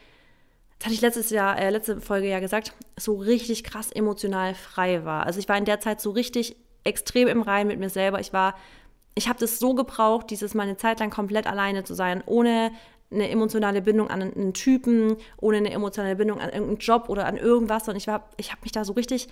[0.83, 5.05] das hatte ich letztes Jahr, äh, letzte Folge ja gesagt, so richtig krass emotional frei
[5.05, 5.27] war.
[5.27, 8.19] Also ich war in der Zeit so richtig extrem im Rein mit mir selber.
[8.19, 8.57] Ich war,
[9.15, 12.73] ich habe das so gebraucht, dieses mal eine Zeit lang komplett alleine zu sein, ohne
[13.13, 17.37] eine emotionale Bindung an einen Typen, ohne eine emotionale Bindung an irgendeinen Job oder an
[17.37, 17.89] irgendwas.
[17.89, 19.29] Und ich war, ich habe mich da so richtig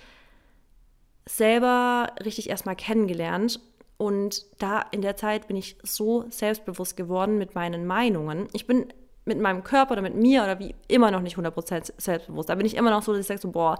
[1.25, 3.59] selber richtig erstmal kennengelernt.
[3.97, 8.47] Und da in der Zeit bin ich so selbstbewusst geworden mit meinen Meinungen.
[8.53, 8.87] Ich bin
[9.25, 12.49] mit meinem Körper oder mit mir oder wie immer noch nicht 100% selbstbewusst.
[12.49, 13.77] Da bin ich immer noch so, dass ich sage so, boah,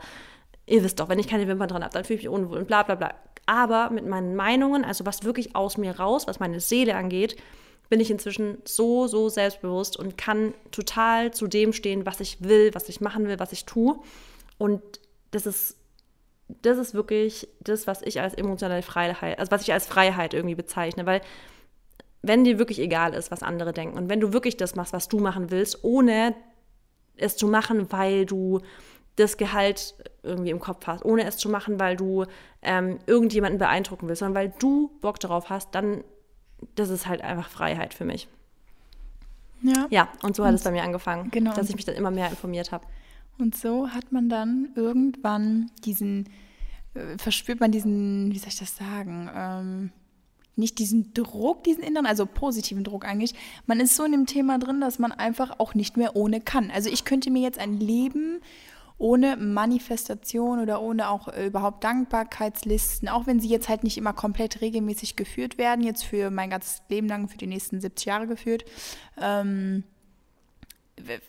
[0.66, 2.68] ihr wisst doch, wenn ich keine Wimpern dran habe, dann fühle ich mich unwohl und
[2.68, 3.14] bla bla bla.
[3.46, 7.36] Aber mit meinen Meinungen, also was wirklich aus mir raus, was meine Seele angeht,
[7.89, 12.74] bin ich inzwischen so, so selbstbewusst und kann total zu dem stehen, was ich will,
[12.74, 14.00] was ich machen will, was ich tue.
[14.58, 14.82] Und
[15.32, 15.76] das ist,
[16.62, 20.56] das ist wirklich das, was ich als emotionale Freiheit, also was ich als Freiheit irgendwie
[20.56, 21.22] bezeichne, weil
[22.22, 25.07] wenn dir wirklich egal ist, was andere denken und wenn du wirklich das machst, was
[25.07, 26.36] du machen willst, ohne
[27.17, 28.61] es zu machen, weil du
[29.15, 32.26] das Gehalt irgendwie im Kopf hast, ohne es zu machen, weil du
[32.61, 36.03] ähm, irgendjemanden beeindrucken willst, sondern weil du Bock darauf hast, dann
[36.76, 38.28] das ist halt einfach Freiheit für mich.
[39.63, 39.88] Ja.
[39.89, 41.53] Ja, und so hat und, es bei mir angefangen, genau.
[41.53, 42.86] dass ich mich dann immer mehr informiert habe.
[43.38, 46.30] Und so hat man dann irgendwann diesen,
[46.93, 49.91] äh, verspürt man diesen, wie soll ich das sagen, ähm,
[50.62, 53.34] nicht diesen Druck, diesen inneren, also positiven Druck eigentlich.
[53.66, 56.72] Man ist so in dem Thema drin, dass man einfach auch nicht mehr ohne kann.
[56.72, 58.39] Also ich könnte mir jetzt ein Leben
[58.97, 64.14] ohne Manifestation oder ohne auch äh, überhaupt Dankbarkeitslisten, auch wenn sie jetzt halt nicht immer
[64.14, 68.28] komplett regelmäßig geführt werden, jetzt für mein ganzes Leben lang, für die nächsten 70 Jahre
[68.28, 68.64] geführt.
[69.20, 69.84] Ähm,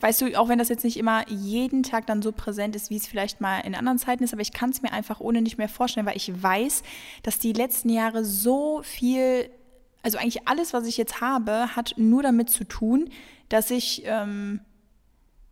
[0.01, 2.97] weißt du, auch wenn das jetzt nicht immer jeden Tag dann so präsent ist, wie
[2.97, 5.59] es vielleicht mal in anderen Zeiten ist, aber ich kann es mir einfach ohne nicht
[5.59, 6.83] mehr vorstellen, weil ich weiß,
[7.23, 9.51] dass die letzten Jahre so viel,
[10.03, 13.09] also eigentlich alles, was ich jetzt habe, hat nur damit zu tun,
[13.49, 14.61] dass ich ähm,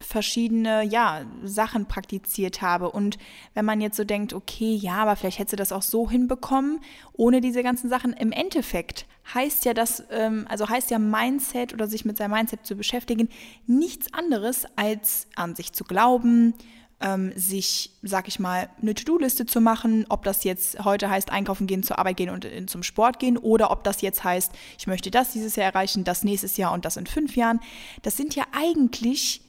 [0.00, 2.90] verschiedene ja, Sachen praktiziert habe.
[2.90, 3.18] Und
[3.54, 6.80] wenn man jetzt so denkt, okay, ja, aber vielleicht hätte sie das auch so hinbekommen,
[7.12, 11.86] ohne diese ganzen Sachen, im Endeffekt heißt ja das, ähm, also heißt ja Mindset oder
[11.86, 13.28] sich mit seinem Mindset zu beschäftigen,
[13.66, 16.54] nichts anderes als an sich zu glauben,
[17.00, 21.66] ähm, sich, sag ich mal, eine To-Do-Liste zu machen, ob das jetzt heute heißt, einkaufen
[21.66, 24.86] gehen, zur Arbeit gehen und in, zum Sport gehen oder ob das jetzt heißt, ich
[24.86, 27.60] möchte das dieses Jahr erreichen, das nächstes Jahr und das in fünf Jahren.
[28.02, 29.42] Das sind ja eigentlich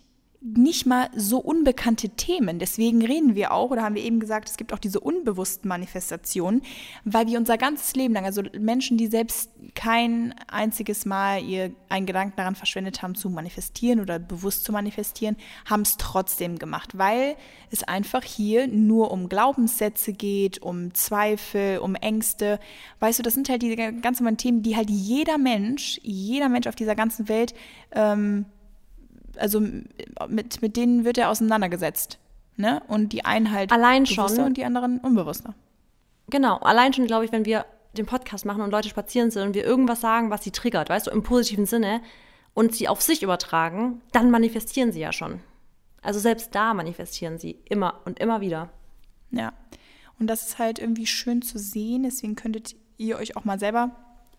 [0.43, 2.57] nicht mal so unbekannte Themen.
[2.57, 6.63] Deswegen reden wir auch, oder haben wir eben gesagt, es gibt auch diese unbewussten Manifestationen,
[7.05, 12.07] weil wir unser ganzes Leben lang, also Menschen, die selbst kein einziges Mal ihr einen
[12.07, 15.37] Gedanken daran verschwendet haben, zu manifestieren oder bewusst zu manifestieren,
[15.69, 17.35] haben es trotzdem gemacht, weil
[17.69, 22.59] es einfach hier nur um Glaubenssätze geht, um Zweifel, um Ängste.
[22.99, 26.75] Weißt du, das sind halt diese ganzen Themen, die halt jeder Mensch, jeder Mensch auf
[26.75, 27.53] dieser ganzen Welt
[27.91, 28.45] ähm,
[29.41, 29.61] also
[30.27, 32.19] mit, mit denen wird er auseinandergesetzt.
[32.57, 32.81] Ne?
[32.87, 35.55] Und die einen halt allein schon und die anderen unbewusster.
[36.29, 37.65] Genau, allein schon, glaube ich, wenn wir
[37.97, 41.07] den Podcast machen und Leute spazieren sind und wir irgendwas sagen, was sie triggert, weißt
[41.07, 42.01] du, im positiven Sinne,
[42.53, 45.39] und sie auf sich übertragen, dann manifestieren sie ja schon.
[46.01, 48.69] Also selbst da manifestieren sie immer und immer wieder.
[49.31, 49.53] Ja.
[50.19, 52.03] Und das ist halt irgendwie schön zu sehen.
[52.03, 53.91] Deswegen könntet ihr euch auch mal selber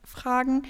[0.05, 0.63] fragen,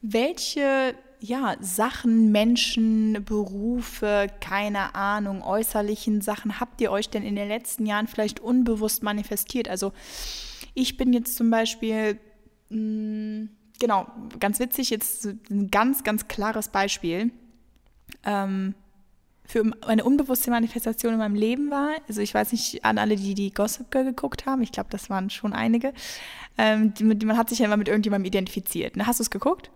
[0.00, 7.48] welche ja, Sachen, Menschen, Berufe, keine Ahnung, äußerlichen Sachen habt ihr euch denn in den
[7.48, 9.68] letzten Jahren vielleicht unbewusst manifestiert?
[9.68, 9.92] Also
[10.74, 12.18] ich bin jetzt zum Beispiel,
[12.68, 13.48] mh, mm,
[13.80, 14.06] genau,
[14.38, 17.30] ganz witzig, jetzt ein ganz, ganz klares Beispiel.
[18.24, 18.74] Ähm,
[19.46, 23.34] für eine unbewusste Manifestation in meinem Leben war, also ich weiß nicht an alle, die
[23.34, 25.92] die Gossip Girl geguckt haben, ich glaube, das waren schon einige,
[26.58, 28.96] ähm, die, man hat sich ja immer mit irgendjemandem identifiziert.
[28.96, 29.06] Ne?
[29.06, 29.70] Hast du es geguckt?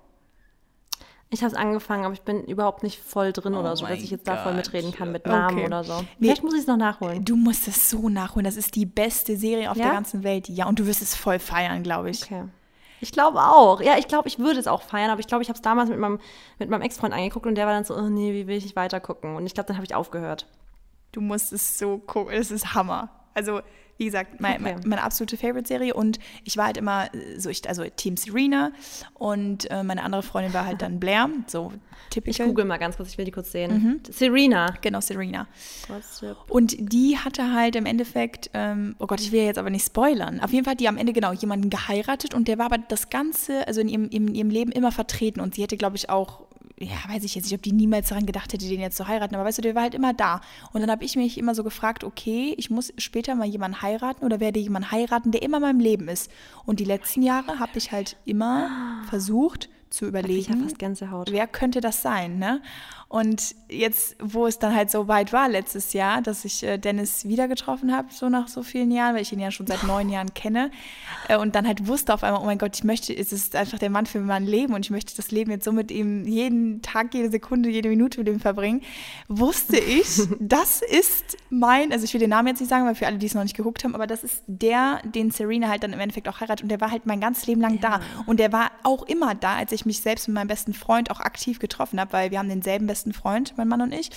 [1.32, 4.00] Ich habe es angefangen, aber ich bin überhaupt nicht voll drin oh oder so, dass
[4.00, 4.36] ich jetzt Gott.
[4.36, 5.66] da voll mitreden kann mit Namen okay.
[5.66, 6.02] oder so.
[6.18, 7.24] Vielleicht nee, muss ich es noch nachholen.
[7.24, 8.44] Du musst es so nachholen.
[8.44, 9.84] Das ist die beste Serie auf ja?
[9.84, 10.48] der ganzen Welt.
[10.48, 12.24] Ja, und du wirst es voll feiern, glaube ich.
[12.24, 12.46] Okay.
[13.00, 13.80] Ich glaube auch.
[13.80, 15.88] Ja, ich glaube, ich würde es auch feiern, aber ich glaube, ich habe es damals
[15.88, 16.18] mit meinem,
[16.58, 18.76] mit meinem Ex-Freund angeguckt und der war dann so, oh nee, wie will ich nicht
[18.76, 19.36] weiter gucken?
[19.36, 20.46] Und ich glaube, dann habe ich aufgehört.
[21.12, 22.34] Du musst es so gucken.
[22.34, 23.08] Es ist Hammer.
[23.40, 23.62] Also
[23.96, 24.76] wie gesagt, mein, okay.
[24.86, 25.94] meine absolute Favorite-Serie.
[25.94, 28.72] Und ich war halt immer so, ich, also Team Serena
[29.14, 31.72] und äh, meine andere Freundin war halt dann Blair, so
[32.08, 32.38] typisch.
[32.38, 33.72] Ich google mal ganz kurz, ich will die kurz sehen.
[33.72, 34.00] Mhm.
[34.10, 34.74] Serena.
[34.80, 35.46] Genau, Serena.
[36.48, 39.84] Und die hatte halt im Endeffekt, ähm, oh Gott, ich will ja jetzt aber nicht
[39.84, 40.40] spoilern.
[40.40, 43.10] Auf jeden Fall hat die am Ende genau jemanden geheiratet und der war aber das
[43.10, 45.40] Ganze, also in ihrem, in ihrem Leben immer vertreten.
[45.40, 46.46] Und sie hätte, glaube ich, auch
[46.80, 49.34] ja, weiß ich jetzt nicht, ob die niemals daran gedacht hätte, den jetzt zu heiraten,
[49.34, 50.40] aber weißt du, der war halt immer da.
[50.72, 54.24] Und dann habe ich mich immer so gefragt, okay, ich muss später mal jemanden heiraten
[54.24, 56.30] oder werde jemanden heiraten, der immer in meinem Leben ist.
[56.64, 62.38] Und die letzten Jahre habe ich halt immer versucht zu überlegen, wer könnte das sein,
[62.38, 62.62] ne?
[63.10, 67.24] Und jetzt, wo es dann halt so weit war letztes Jahr, dass ich äh, Dennis
[67.24, 70.08] wieder getroffen habe, so nach so vielen Jahren, weil ich ihn ja schon seit neun
[70.10, 70.70] Jahren kenne
[71.26, 73.80] äh, und dann halt wusste auf einmal, oh mein Gott, ich möchte, es ist einfach
[73.80, 76.82] der Mann für mein Leben und ich möchte das Leben jetzt so mit ihm jeden
[76.82, 78.82] Tag, jede Sekunde, jede Minute mit ihm verbringen,
[79.26, 80.06] wusste ich,
[80.38, 83.26] das ist mein, also ich will den Namen jetzt nicht sagen, weil für alle, die
[83.26, 86.28] es noch nicht geguckt haben, aber das ist der, den Serena halt dann im Endeffekt
[86.28, 87.98] auch heiratet und der war halt mein ganzes Leben lang ja.
[87.98, 91.10] da und der war auch immer da, als ich mich selbst mit meinem besten Freund
[91.10, 94.10] auch aktiv getroffen habe, weil wir haben denselben besten besten Freund, mein Mann und ich.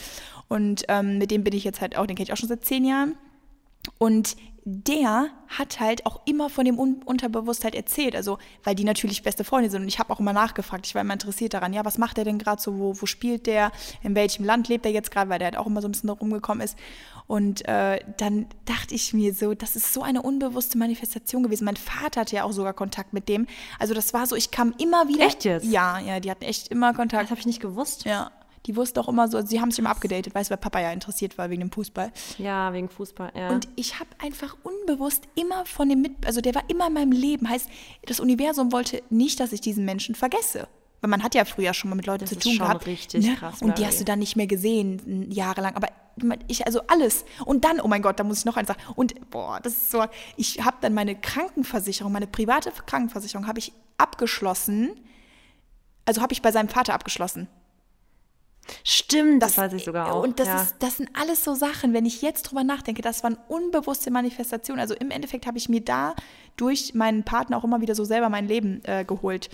[0.47, 2.65] Und ähm, mit dem bin ich jetzt halt auch, den kenne ich auch schon seit
[2.65, 3.15] zehn Jahren.
[3.97, 4.35] Und
[4.65, 9.43] der hat halt auch immer von dem Un Unterbewusstheit erzählt, also weil die natürlich beste
[9.43, 11.97] Freunde sind und ich habe auch immer nachgefragt, ich war immer interessiert daran, ja, was
[11.97, 15.11] macht er denn gerade so, wo, wo spielt der, in welchem Land lebt er jetzt
[15.11, 16.77] gerade, weil der halt auch immer so ein bisschen rumgekommen ist
[17.27, 21.65] und äh, dann dachte ich mir so, das ist so eine unbewusste Manifestation gewesen.
[21.65, 23.47] Mein Vater hatte ja auch sogar Kontakt mit dem,
[23.79, 25.25] also das war so, ich kam immer wieder.
[25.25, 25.65] Echt jetzt?
[25.65, 27.23] Ja, ja, die hatten echt immer Kontakt.
[27.23, 28.05] Das habe ich nicht gewusst.
[28.05, 28.31] Ja
[28.65, 30.91] die wusste auch immer so, sie haben sich immer abgedatet, weißt du, weil Papa ja
[30.91, 32.11] interessiert war wegen dem Fußball.
[32.37, 33.49] Ja, wegen Fußball, ja.
[33.49, 37.11] Und ich habe einfach unbewusst immer von dem mit, also der war immer in meinem
[37.11, 37.49] Leben.
[37.49, 37.67] Heißt,
[38.05, 40.67] das Universum wollte nicht, dass ich diesen Menschen vergesse.
[41.01, 42.87] Weil man hat ja früher schon mal mit Leuten das zu tun gehabt.
[42.87, 43.35] Das ist schon richtig ne?
[43.35, 43.61] krass.
[43.61, 45.75] Und die hast du dann nicht mehr gesehen, jahrelang.
[45.75, 45.89] Aber
[46.47, 47.25] ich, also alles.
[47.43, 48.79] Und dann, oh mein Gott, da muss ich noch eins sagen.
[48.95, 50.05] Und boah, das ist so,
[50.37, 54.91] ich habe dann meine Krankenversicherung, meine private Krankenversicherung habe ich abgeschlossen.
[56.05, 57.49] Also habe ich bei seinem Vater abgeschlossen.
[58.83, 60.23] Stimmt, das, das weiß ich sogar auch.
[60.23, 60.61] Und das, ja.
[60.61, 64.79] ist, das sind alles so Sachen, wenn ich jetzt drüber nachdenke, das waren unbewusste Manifestationen.
[64.79, 66.15] Also im Endeffekt habe ich mir da
[66.55, 69.49] durch meinen Partner auch immer wieder so selber mein Leben äh, geholt.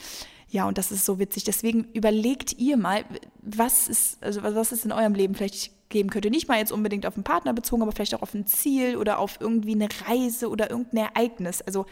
[0.49, 1.43] Ja, und das ist so witzig.
[1.43, 3.03] Deswegen überlegt ihr mal,
[3.41, 6.29] was ist, also was ist in eurem Leben vielleicht geben könnte.
[6.29, 9.19] Nicht mal jetzt unbedingt auf den Partner bezogen, aber vielleicht auch auf ein Ziel oder
[9.19, 11.61] auf irgendwie eine Reise oder irgendein Ereignis.
[11.61, 11.85] Also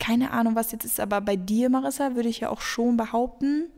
[0.00, 3.68] keine Ahnung, was jetzt ist, aber bei dir, Marissa, würde ich ja auch schon behaupten,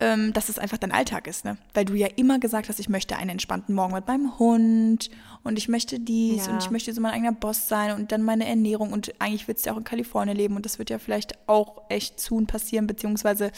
[0.00, 1.56] ähm, dass es einfach dein Alltag ist, ne?
[1.72, 5.08] Weil du ja immer gesagt hast, ich möchte einen entspannten Morgen mit meinem Hund
[5.44, 6.52] und ich möchte dies ja.
[6.52, 9.64] und ich möchte so mein eigener Boss sein und dann meine Ernährung und eigentlich willst
[9.64, 12.86] du ja auch in Kalifornien leben und das wird ja vielleicht auch echt soon passieren,
[12.86, 13.52] beziehungsweise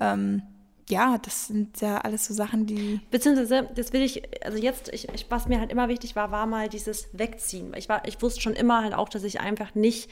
[0.00, 0.42] ähm,
[0.88, 3.00] ja, das sind ja alles so Sachen, die.
[3.10, 6.46] Beziehungsweise, das will ich, also jetzt, ich, ich, was mir halt immer wichtig war, war
[6.46, 7.74] mal dieses Wegziehen.
[7.76, 10.08] Ich, war, ich wusste schon immer halt auch, dass ich einfach nicht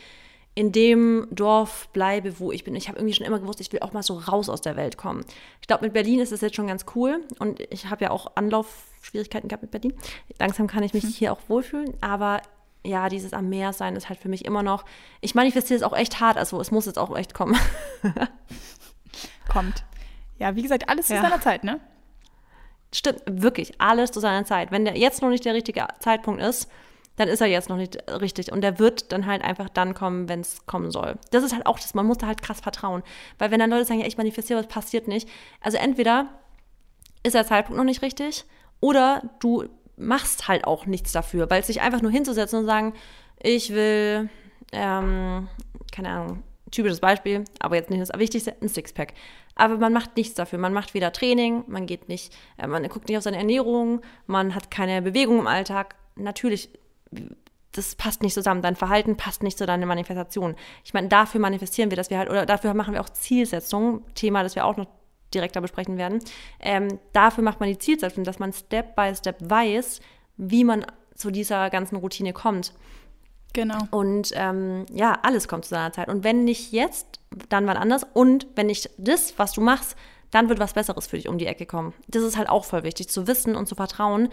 [0.54, 2.76] in dem Dorf bleibe, wo ich bin.
[2.76, 4.96] Ich habe irgendwie schon immer gewusst, ich will auch mal so raus aus der Welt
[4.96, 5.24] kommen.
[5.60, 8.36] Ich glaube, mit Berlin ist das jetzt schon ganz cool und ich habe ja auch
[8.36, 9.94] Anlaufschwierigkeiten gehabt mit Berlin.
[10.38, 11.10] Langsam kann ich mich hm.
[11.10, 12.40] hier auch wohlfühlen, aber
[12.86, 14.84] ja, dieses am Meer sein ist halt für mich immer noch.
[15.20, 17.58] Ich manifestiere es auch echt hart, also es muss jetzt auch echt kommen.
[19.48, 19.84] Kommt.
[20.38, 21.22] Ja, wie gesagt, alles zu ja.
[21.22, 21.80] seiner Zeit, ne?
[22.92, 24.70] Stimmt, wirklich, alles zu seiner Zeit.
[24.70, 26.68] Wenn der jetzt noch nicht der richtige Zeitpunkt ist,
[27.16, 28.52] dann ist er jetzt noch nicht richtig.
[28.52, 31.16] Und der wird dann halt einfach dann kommen, wenn es kommen soll.
[31.30, 33.02] Das ist halt auch das, man muss da halt krass vertrauen.
[33.38, 35.28] Weil wenn dann Leute sagen, ja, ich manifestiere, was passiert nicht.
[35.60, 36.28] Also entweder
[37.22, 38.44] ist der Zeitpunkt noch nicht richtig
[38.80, 39.64] oder du
[39.96, 42.94] machst halt auch nichts dafür, weil sich einfach nur hinzusetzen und sagen,
[43.40, 44.28] ich will,
[44.72, 45.48] ähm,
[45.92, 49.14] keine Ahnung, typisches Beispiel, aber jetzt nicht das Wichtigste, ein Sixpack.
[49.54, 50.58] Aber man macht nichts dafür.
[50.58, 54.54] Man macht weder Training, man geht nicht, äh, man guckt nicht auf seine Ernährung, man
[54.54, 55.94] hat keine Bewegung im Alltag.
[56.16, 56.70] Natürlich
[57.72, 58.62] das passt nicht zusammen.
[58.62, 60.54] Dein Verhalten passt nicht zu deiner Manifestation.
[60.84, 64.42] Ich meine, dafür manifestieren wir, dass wir halt, oder dafür machen wir auch Zielsetzungen, Thema,
[64.42, 64.86] das wir auch noch
[65.34, 66.20] direkter besprechen werden.
[66.60, 70.00] Ähm, dafür macht man die Zielsetzung, dass man Step by Step weiß,
[70.36, 72.72] wie man zu dieser ganzen Routine kommt.
[73.52, 73.78] Genau.
[73.90, 76.08] Und ähm, ja, alles kommt zu seiner Zeit.
[76.08, 78.04] Und wenn nicht jetzt, dann wann anders.
[78.12, 79.96] Und wenn nicht das, was du machst,
[80.30, 81.92] dann wird was Besseres für dich um die Ecke kommen.
[82.08, 84.28] Das ist halt auch voll wichtig, zu wissen und zu vertrauen.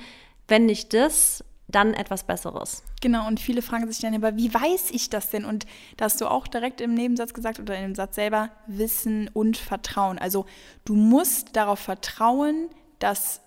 [0.48, 2.84] Wenn nicht das, dann etwas Besseres.
[3.02, 5.46] Genau, und viele fragen sich dann aber, wie weiß ich das denn?
[5.46, 5.66] Und
[5.98, 9.58] da hast du auch direkt im Nebensatz gesagt oder in dem Satz selber, Wissen und
[9.58, 10.20] Vertrauen.
[10.20, 10.46] Also
[10.86, 12.70] du musst darauf vertrauen,
[13.00, 13.42] dass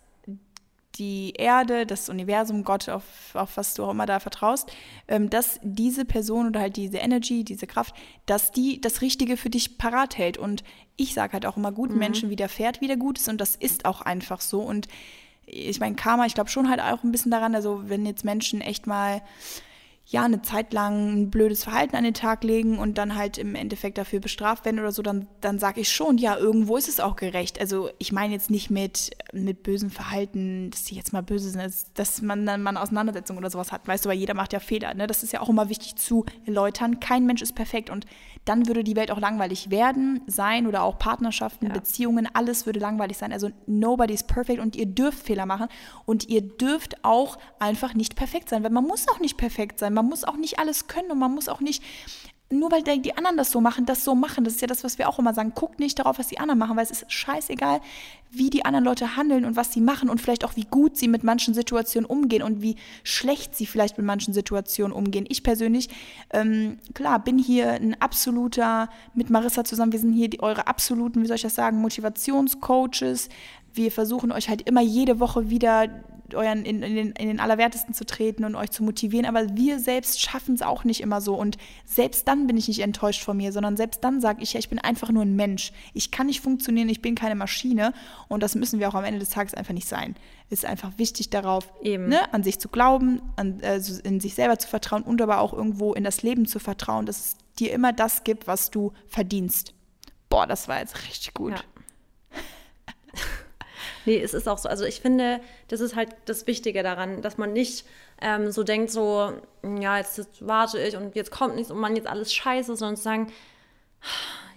[0.98, 3.04] die Erde, das Universum, Gott, auf,
[3.34, 4.72] auf was du auch immer da vertraust,
[5.08, 7.94] ähm, dass diese Person oder halt diese Energy, diese Kraft,
[8.26, 10.38] dass die das Richtige für dich parat hält.
[10.38, 10.62] Und
[10.96, 12.00] ich sage halt auch immer, guten mhm.
[12.00, 14.60] Menschen widerfährt wieder Gutes und das ist auch einfach so.
[14.60, 14.88] Und
[15.46, 18.60] ich meine, Karma, ich glaube schon halt auch ein bisschen daran, also wenn jetzt Menschen
[18.60, 19.22] echt mal
[20.06, 23.54] ja, eine Zeit lang ein blödes Verhalten an den Tag legen und dann halt im
[23.54, 27.00] Endeffekt dafür bestraft werden oder so, dann, dann sage ich schon, ja, irgendwo ist es
[27.00, 27.58] auch gerecht.
[27.58, 31.74] Also ich meine jetzt nicht mit, mit bösem Verhalten, dass sie jetzt mal böse sind,
[31.94, 33.88] dass man dann mal eine Auseinandersetzung oder sowas hat.
[33.88, 34.92] Weißt du, weil jeder macht ja Fehler.
[34.92, 35.06] Ne?
[35.06, 37.00] Das ist ja auch immer wichtig zu erläutern.
[37.00, 38.04] Kein Mensch ist perfekt und
[38.44, 41.72] dann würde die Welt auch langweilig werden, sein oder auch Partnerschaften, ja.
[41.72, 43.32] Beziehungen, alles würde langweilig sein.
[43.32, 45.68] Also nobody is perfect und ihr dürft Fehler machen
[46.04, 49.93] und ihr dürft auch einfach nicht perfekt sein, weil man muss auch nicht perfekt sein.
[49.94, 51.82] Man muss auch nicht alles können und man muss auch nicht
[52.50, 54.44] nur weil die anderen das so machen, das so machen.
[54.44, 55.52] Das ist ja das, was wir auch immer sagen.
[55.54, 57.80] Guckt nicht darauf, was die anderen machen, weil es ist scheißegal,
[58.30, 61.08] wie die anderen Leute handeln und was sie machen und vielleicht auch, wie gut sie
[61.08, 65.24] mit manchen Situationen umgehen und wie schlecht sie vielleicht mit manchen Situationen umgehen.
[65.28, 65.88] Ich persönlich,
[66.32, 71.22] ähm, klar, bin hier ein absoluter, mit Marissa zusammen, wir sind hier die, eure absoluten,
[71.22, 73.28] wie soll ich das sagen, Motivationscoaches.
[73.72, 75.88] Wir versuchen euch halt immer jede Woche wieder
[76.32, 79.26] euren, in, in, den, in den Allerwertesten zu treten und euch zu motivieren.
[79.26, 81.34] Aber wir selbst schaffen es auch nicht immer so.
[81.34, 84.60] Und selbst dann bin ich nicht enttäuscht von mir, sondern selbst dann sage ich ja,
[84.60, 85.72] ich bin einfach nur ein Mensch.
[85.92, 87.92] Ich kann nicht funktionieren, ich bin keine Maschine.
[88.28, 90.14] Und das müssen wir auch am Ende des Tages einfach nicht sein.
[90.48, 94.58] Es ist einfach wichtig darauf, ne, an sich zu glauben, an, also in sich selber
[94.58, 97.92] zu vertrauen und aber auch irgendwo in das Leben zu vertrauen, dass es dir immer
[97.92, 99.74] das gibt, was du verdienst.
[100.28, 101.52] Boah, das war jetzt richtig gut.
[101.52, 101.60] Ja.
[104.06, 104.68] Nee, es ist auch so.
[104.68, 107.86] Also ich finde, das ist halt das Wichtige daran, dass man nicht
[108.20, 109.32] ähm, so denkt, so,
[109.62, 112.96] ja, jetzt, jetzt, warte ich und jetzt kommt nichts und man jetzt alles scheiße, sondern
[112.96, 113.32] zu sagen,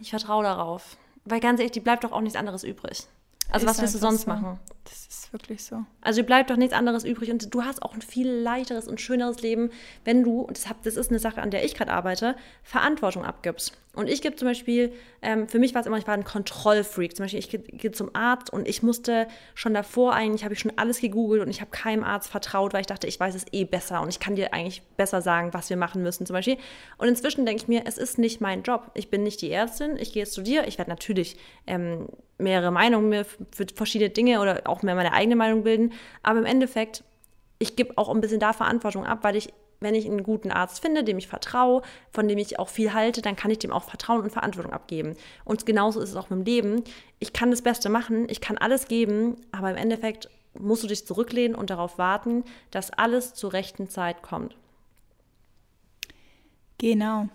[0.02, 0.98] ich vertraue darauf.
[1.26, 3.04] Weil ganz ehrlich, die bleibt doch auch nichts anderes übrig.
[3.50, 4.32] Also ist was willst du sonst so.
[4.32, 4.60] machen?
[4.84, 5.84] Das ist wirklich so.
[6.02, 9.42] Also bleibt doch nichts anderes übrig und du hast auch ein viel leichteres und schöneres
[9.42, 9.70] Leben,
[10.06, 13.26] wenn du, und das, hab, das ist eine Sache, an der ich gerade arbeite, Verantwortung
[13.26, 13.78] abgibst.
[13.98, 17.16] Und ich gebe zum Beispiel, ähm, für mich war es immer, ich war ein Kontrollfreak.
[17.16, 20.72] Zum Beispiel, ich gehe zum Arzt und ich musste schon davor eigentlich, habe ich schon
[20.76, 23.66] alles gegoogelt und ich habe keinem Arzt vertraut, weil ich dachte, ich weiß es eh
[23.66, 26.58] besser und ich kann dir eigentlich besser sagen, was wir machen müssen zum Beispiel.
[27.00, 28.92] Und inzwischen denke ich mir, es ist nicht mein Job.
[28.94, 30.68] Ich bin nicht die Ärztin, ich gehe jetzt zu dir.
[30.68, 32.08] Ich werde natürlich ähm,
[32.38, 35.94] mehrere Meinungen mir für verschiedene Dinge oder auch mehr meine eigene Meinung bilden.
[36.24, 37.04] Aber im Endeffekt,
[37.60, 40.80] ich gebe auch ein bisschen da Verantwortung ab, weil ich wenn ich einen guten Arzt
[40.82, 43.84] finde, dem ich vertraue, von dem ich auch viel halte, dann kann ich dem auch
[43.84, 45.16] Vertrauen und Verantwortung abgeben.
[45.46, 46.84] Und genauso ist es auch mit dem Leben.
[47.20, 51.06] Ich kann das Beste machen, ich kann alles geben, aber im Endeffekt musst du dich
[51.06, 54.56] zurücklehnen und darauf warten, dass alles zur rechten Zeit kommt.
[56.80, 57.30] Genau.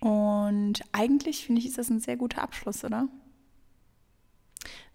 [0.00, 3.08] Und eigentlich finde ich, ist das ein sehr guter Abschluss, oder?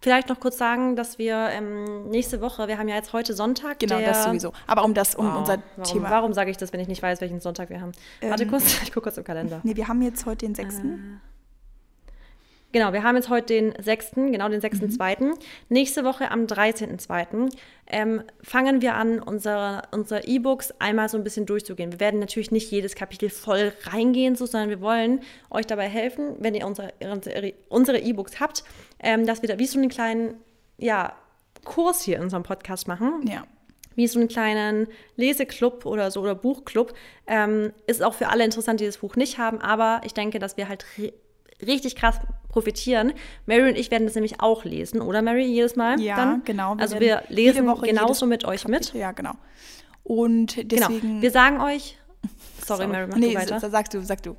[0.01, 3.79] Vielleicht noch kurz sagen, dass wir ähm, nächste Woche, wir haben ja jetzt heute Sonntag.
[3.79, 4.53] Genau, das sowieso.
[4.65, 6.09] Aber um das, um oh, unser warum, Thema.
[6.09, 7.91] Warum sage ich das, wenn ich nicht weiß, welchen Sonntag wir haben?
[8.21, 9.59] Ähm, Warte kurz, ich gucke kurz im Kalender.
[9.63, 10.75] Nee, wir haben jetzt heute den 6.
[10.75, 10.81] Äh,
[12.71, 15.23] Genau, wir haben jetzt heute den 6., genau den 6.2.
[15.23, 15.33] Mhm.
[15.69, 17.49] Nächste Woche am 13.2.
[17.87, 21.91] Ähm, fangen wir an, unsere, unsere E-Books einmal so ein bisschen durchzugehen.
[21.91, 26.35] Wir werden natürlich nicht jedes Kapitel voll reingehen, so, sondern wir wollen euch dabei helfen,
[26.39, 26.93] wenn ihr unsere,
[27.69, 28.63] unsere E-Books habt,
[28.99, 30.35] ähm, dass wir da wie so einen kleinen
[30.77, 31.13] ja,
[31.65, 33.25] Kurs hier in unserem Podcast machen.
[33.27, 33.45] Ja
[33.95, 36.93] wie so einen kleinen Leseclub oder so oder Buchclub.
[37.27, 40.55] Ähm, ist auch für alle interessant, die das Buch nicht haben, aber ich denke, dass
[40.55, 40.85] wir halt
[41.61, 43.13] richtig krass profitieren.
[43.45, 45.99] Mary und ich werden das nämlich auch lesen, oder Mary, jedes Mal?
[46.01, 46.43] Ja, dann?
[46.43, 46.75] genau.
[46.75, 48.93] Wir also wir lesen genauso mit euch Kapitel, mit.
[48.93, 49.33] Ja, genau.
[50.03, 50.87] Und genau.
[50.87, 51.07] deswegen...
[51.07, 51.21] Genau.
[51.21, 51.97] Wir sagen euch...
[52.65, 52.87] Sorry, Sorry.
[52.87, 53.69] Mary, mach nee, du weiter.
[53.69, 54.35] Sagst du, sag du.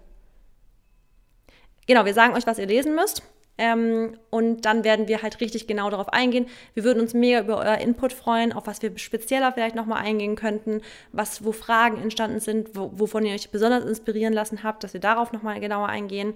[1.86, 3.22] Genau, wir sagen euch, was ihr lesen müsst.
[3.60, 6.46] Ähm, und dann werden wir halt richtig genau darauf eingehen.
[6.72, 10.34] Wir würden uns mega über euer Input freuen, auf was wir spezieller vielleicht nochmal eingehen
[10.34, 10.80] könnten,
[11.12, 15.00] was, wo Fragen entstanden sind, wo, wovon ihr euch besonders inspirieren lassen habt, dass wir
[15.00, 16.32] darauf nochmal genauer eingehen.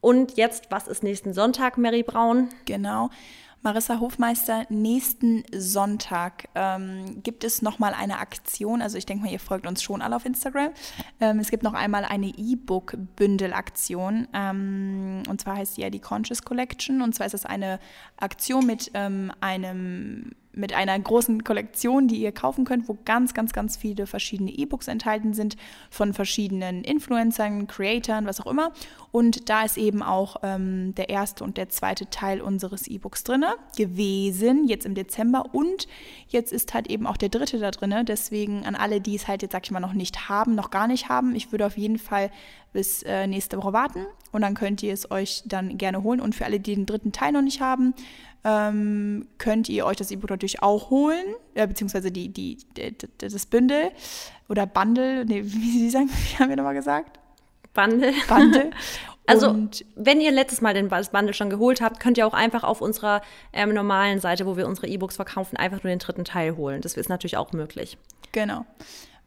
[0.00, 2.48] Und jetzt, was ist nächsten Sonntag, Mary Braun?
[2.64, 3.10] Genau.
[3.62, 8.82] Marissa Hofmeister, nächsten Sonntag ähm, gibt es nochmal eine Aktion.
[8.82, 10.70] Also ich denke mal, ihr folgt uns schon alle auf Instagram.
[11.20, 14.28] Ähm, es gibt noch einmal eine E-Book-Bündel-Aktion.
[14.32, 17.02] Ähm, und zwar heißt die ja die Conscious Collection.
[17.02, 17.80] Und zwar ist es eine
[18.16, 23.52] Aktion mit ähm, einem mit einer großen Kollektion, die ihr kaufen könnt, wo ganz, ganz,
[23.52, 25.56] ganz viele verschiedene E-Books enthalten sind
[25.88, 28.72] von verschiedenen Influencern, Creatoren, was auch immer.
[29.12, 33.44] Und da ist eben auch ähm, der erste und der zweite Teil unseres E-Books drin
[33.76, 35.46] gewesen, jetzt im Dezember.
[35.52, 35.86] Und
[36.28, 37.94] jetzt ist halt eben auch der dritte da drin.
[38.06, 40.88] Deswegen an alle, die es halt jetzt, sag ich mal, noch nicht haben, noch gar
[40.88, 42.30] nicht haben, ich würde auf jeden Fall
[42.72, 46.20] bis äh, nächste Woche warten und dann könnt ihr es euch dann gerne holen.
[46.20, 47.94] Und für alle, die den dritten Teil noch nicht haben,
[48.44, 53.46] ähm, könnt ihr euch das E-Book natürlich auch holen, äh, beziehungsweise die, die, die, das
[53.46, 53.90] Bündel
[54.48, 57.18] oder Bundle, nee, wie Sie sagen, wie haben wir nochmal gesagt?
[57.74, 58.12] Bundle.
[58.28, 58.70] Bundle.
[59.28, 62.64] Also, und wenn ihr letztes Mal den Bundle schon geholt habt, könnt ihr auch einfach
[62.64, 63.20] auf unserer
[63.52, 66.80] ähm, normalen Seite, wo wir unsere E-Books verkaufen, einfach nur den dritten Teil holen.
[66.80, 67.98] Das ist natürlich auch möglich.
[68.32, 68.64] Genau.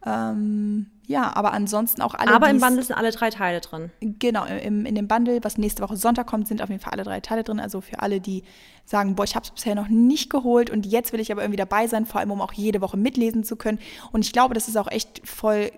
[0.06, 2.34] Ähm, ja, aber ansonsten auch alle.
[2.34, 3.92] Aber im Bundle sind alle drei Teile drin.
[4.00, 7.04] Genau, im, in dem Bundle, was nächste Woche Sonntag kommt, sind auf jeden Fall alle
[7.04, 7.60] drei Teile drin.
[7.60, 8.44] Also für alle, die
[8.86, 11.58] sagen, boah, ich habe es bisher noch nicht geholt und jetzt will ich aber irgendwie
[11.58, 13.80] dabei sein, vor allem um auch jede Woche mitlesen zu können.
[14.12, 15.72] Und ich glaube, das ist auch echt voll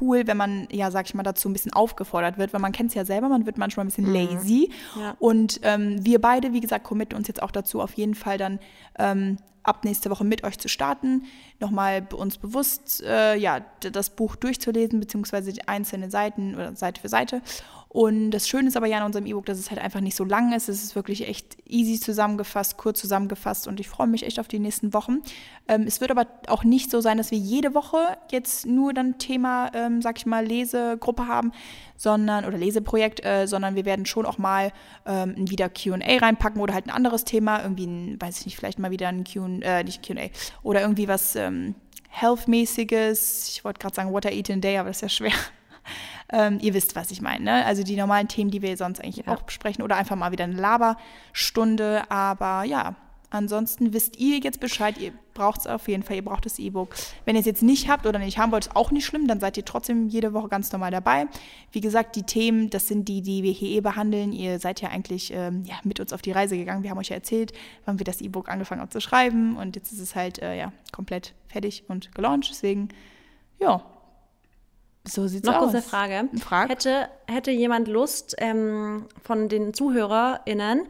[0.00, 2.90] cool, wenn man, ja, sag ich mal, dazu ein bisschen aufgefordert wird, weil man kennt
[2.90, 4.14] es ja selber, man wird manchmal ein bisschen mhm.
[4.14, 4.70] lazy.
[4.98, 5.16] Ja.
[5.18, 8.60] Und ähm, wir beide, wie gesagt, committen uns jetzt auch dazu, auf jeden Fall dann
[8.98, 11.24] ähm, ab nächste Woche mit euch zu starten,
[11.60, 17.08] nochmal uns bewusst äh, ja, das Buch durchzulesen, beziehungsweise die einzelnen Seiten oder Seite für
[17.08, 17.42] Seite.
[17.92, 20.22] Und das Schöne ist aber ja in unserem E-Book, dass es halt einfach nicht so
[20.22, 20.68] lang ist.
[20.68, 24.60] Es ist wirklich echt easy zusammengefasst, kurz zusammengefasst und ich freue mich echt auf die
[24.60, 25.22] nächsten Wochen.
[25.66, 29.18] Ähm, es wird aber auch nicht so sein, dass wir jede Woche jetzt nur dann
[29.18, 31.50] Thema, ähm, sag ich mal, Lesegruppe haben,
[31.96, 34.72] sondern oder Leseprojekt, äh, sondern wir werden schon auch mal
[35.04, 38.78] ähm, wieder QA reinpacken oder halt ein anderes Thema, irgendwie ein, weiß ich nicht, vielleicht
[38.78, 40.28] mal wieder ein QA, äh, nicht QA,
[40.62, 41.74] oder irgendwie was ähm,
[42.08, 43.48] Health-mäßiges.
[43.50, 45.32] Ich wollte gerade sagen, What I Eat in a Day, aber das ist ja schwer.
[46.32, 47.44] Ähm, ihr wisst, was ich meine.
[47.44, 47.64] Ne?
[47.66, 49.32] Also die normalen Themen, die wir sonst eigentlich ja.
[49.32, 52.08] auch besprechen oder einfach mal wieder eine Laberstunde.
[52.08, 52.94] Aber ja,
[53.30, 54.98] ansonsten wisst ihr jetzt Bescheid.
[54.98, 56.16] Ihr braucht es auf jeden Fall.
[56.16, 56.94] Ihr braucht das E-Book.
[57.24, 59.26] Wenn ihr es jetzt nicht habt oder nicht haben wollt, ist auch nicht schlimm.
[59.26, 61.26] Dann seid ihr trotzdem jede Woche ganz normal dabei.
[61.72, 64.32] Wie gesagt, die Themen, das sind die, die wir hier eh behandeln.
[64.32, 66.82] Ihr seid ja eigentlich ähm, ja, mit uns auf die Reise gegangen.
[66.82, 67.52] Wir haben euch ja erzählt,
[67.84, 69.56] wann wir das E-Book angefangen haben zu schreiben.
[69.56, 72.50] Und jetzt ist es halt äh, ja, komplett fertig und gelauncht.
[72.50, 72.88] Deswegen,
[73.58, 73.82] ja,
[75.06, 75.60] so sieht's Noch aus.
[75.62, 76.28] kurz eine Frage.
[76.38, 76.68] Frag.
[76.68, 80.86] Hätte, hätte jemand Lust ähm, von den ZuhörerInnen,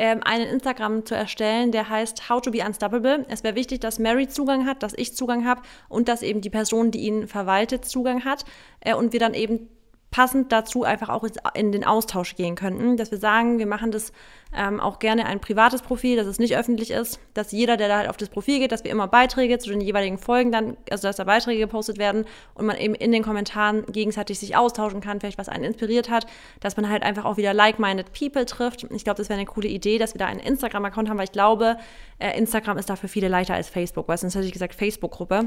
[0.00, 3.26] ähm, einen Instagram zu erstellen, der heißt How to be Unstoppable.
[3.28, 6.48] Es wäre wichtig, dass Mary Zugang hat, dass ich Zugang habe und dass eben die
[6.48, 8.46] Person, die ihn verwaltet, Zugang hat.
[8.80, 9.68] Äh, und wir dann eben
[10.10, 14.12] passend dazu einfach auch in den Austausch gehen könnten, dass wir sagen, wir machen das
[14.52, 17.98] ähm, auch gerne ein privates Profil, dass es nicht öffentlich ist, dass jeder, der da
[17.98, 21.06] halt auf das Profil geht, dass wir immer Beiträge zu den jeweiligen Folgen dann, also
[21.06, 25.20] dass da Beiträge gepostet werden und man eben in den Kommentaren gegenseitig sich austauschen kann,
[25.20, 26.26] vielleicht was einen inspiriert hat,
[26.58, 28.84] dass man halt einfach auch wieder like-minded People trifft.
[28.90, 31.32] Ich glaube, das wäre eine coole Idee, dass wir da einen Instagram-Account haben, weil ich
[31.32, 31.76] glaube,
[32.18, 35.44] äh, Instagram ist dafür viele leichter als Facebook, weil sonst hätte ich gesagt Facebook-Gruppe.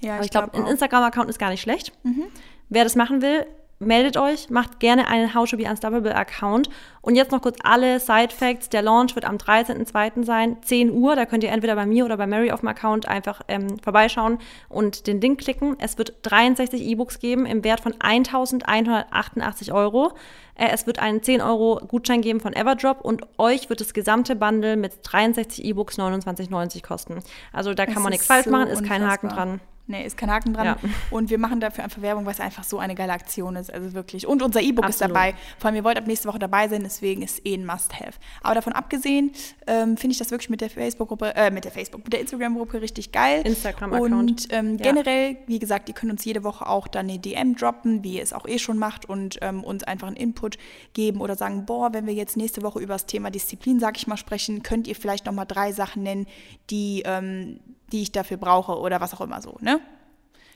[0.00, 1.92] Ja, ich, ich glaube, glaub, ein Instagram-Account ist gar nicht schlecht.
[2.04, 2.26] Mhm.
[2.68, 3.46] Wer das machen will,
[3.78, 6.68] meldet euch, macht gerne einen How to be Unstoppable Account.
[7.02, 8.68] Und jetzt noch kurz alle Side Facts.
[8.68, 10.24] Der Launch wird am 13.02.
[10.24, 11.14] sein, 10 Uhr.
[11.14, 14.38] Da könnt ihr entweder bei mir oder bei Mary auf dem Account einfach ähm, vorbeischauen
[14.68, 15.76] und den Link klicken.
[15.78, 20.14] Es wird 63 E-Books geben im Wert von 1188 Euro.
[20.54, 24.34] Äh, es wird einen 10 Euro Gutschein geben von Everdrop und euch wird das gesamte
[24.36, 27.22] Bundle mit 63 E-Books 29,90 kosten.
[27.52, 29.60] Also da kann das man nichts falsch so machen, ist kein Haken dran.
[29.88, 30.66] Nee, ist kein Haken dran.
[30.66, 30.76] Ja.
[31.10, 33.72] Und wir machen dafür einfach Werbung, weil es einfach so eine geile Aktion ist.
[33.72, 34.26] Also wirklich.
[34.26, 35.34] Und unser E-Book ist dabei.
[35.58, 38.18] Vor allem, ihr wollt ab nächste Woche dabei sein, deswegen ist eh ein Must-Have.
[38.42, 39.30] Aber davon abgesehen,
[39.66, 42.82] ähm, finde ich das wirklich mit der Facebook-Gruppe, äh, mit der Facebook, mit der Instagram-Gruppe
[42.82, 43.42] richtig geil.
[43.44, 44.12] Instagram-Account.
[44.12, 44.92] Und ähm, ja.
[44.92, 48.22] generell, wie gesagt, ihr könnt uns jede Woche auch dann eine DM droppen, wie ihr
[48.22, 50.58] es auch eh schon macht und ähm, uns einfach einen Input
[50.94, 54.08] geben oder sagen, boah, wenn wir jetzt nächste Woche über das Thema Disziplin, sag ich
[54.08, 56.26] mal, sprechen, könnt ihr vielleicht nochmal drei Sachen nennen,
[56.70, 57.60] die ähm,
[57.92, 59.80] die ich dafür brauche oder was auch immer so, ne?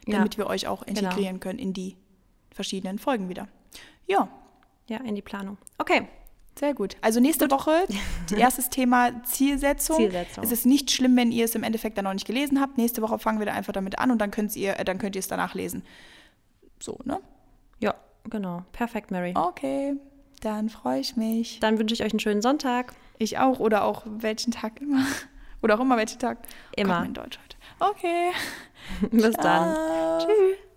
[0.07, 1.01] Damit ja, wir euch auch genau.
[1.01, 1.41] integrieren genau.
[1.41, 1.97] können in die
[2.53, 3.49] verschiedenen Folgen wieder.
[4.07, 4.29] Ja.
[4.89, 5.59] Ja, in die Planung.
[5.79, 6.09] Okay.
[6.59, 6.97] Sehr gut.
[7.01, 7.61] Also nächste gut.
[7.61, 7.87] Woche,
[8.37, 9.97] erstes Thema Zielsetzung.
[9.97, 10.45] Zielsetzung.
[10.45, 12.77] Es ist nicht schlimm, wenn ihr es im Endeffekt dann noch nicht gelesen habt.
[12.77, 15.15] Nächste Woche fangen wir da einfach damit an und dann könnt ihr, äh, dann könnt
[15.15, 15.85] ihr es danach lesen.
[16.81, 17.21] So, ne?
[17.79, 17.95] Ja,
[18.29, 18.65] genau.
[18.73, 19.33] Perfekt, Mary.
[19.37, 19.95] Okay,
[20.41, 21.61] dann freue ich mich.
[21.61, 22.95] Dann wünsche ich euch einen schönen Sonntag.
[23.19, 25.07] Ich auch oder auch welchen Tag immer.
[25.63, 26.39] Oder auch immer welchen Tag.
[26.77, 26.95] Immer.
[26.95, 27.57] Oh Gott, in Deutsch heute.
[27.93, 28.31] Okay.
[29.11, 29.43] Bis Ciao.
[29.43, 30.19] dann.
[30.21, 30.70] Tschüss.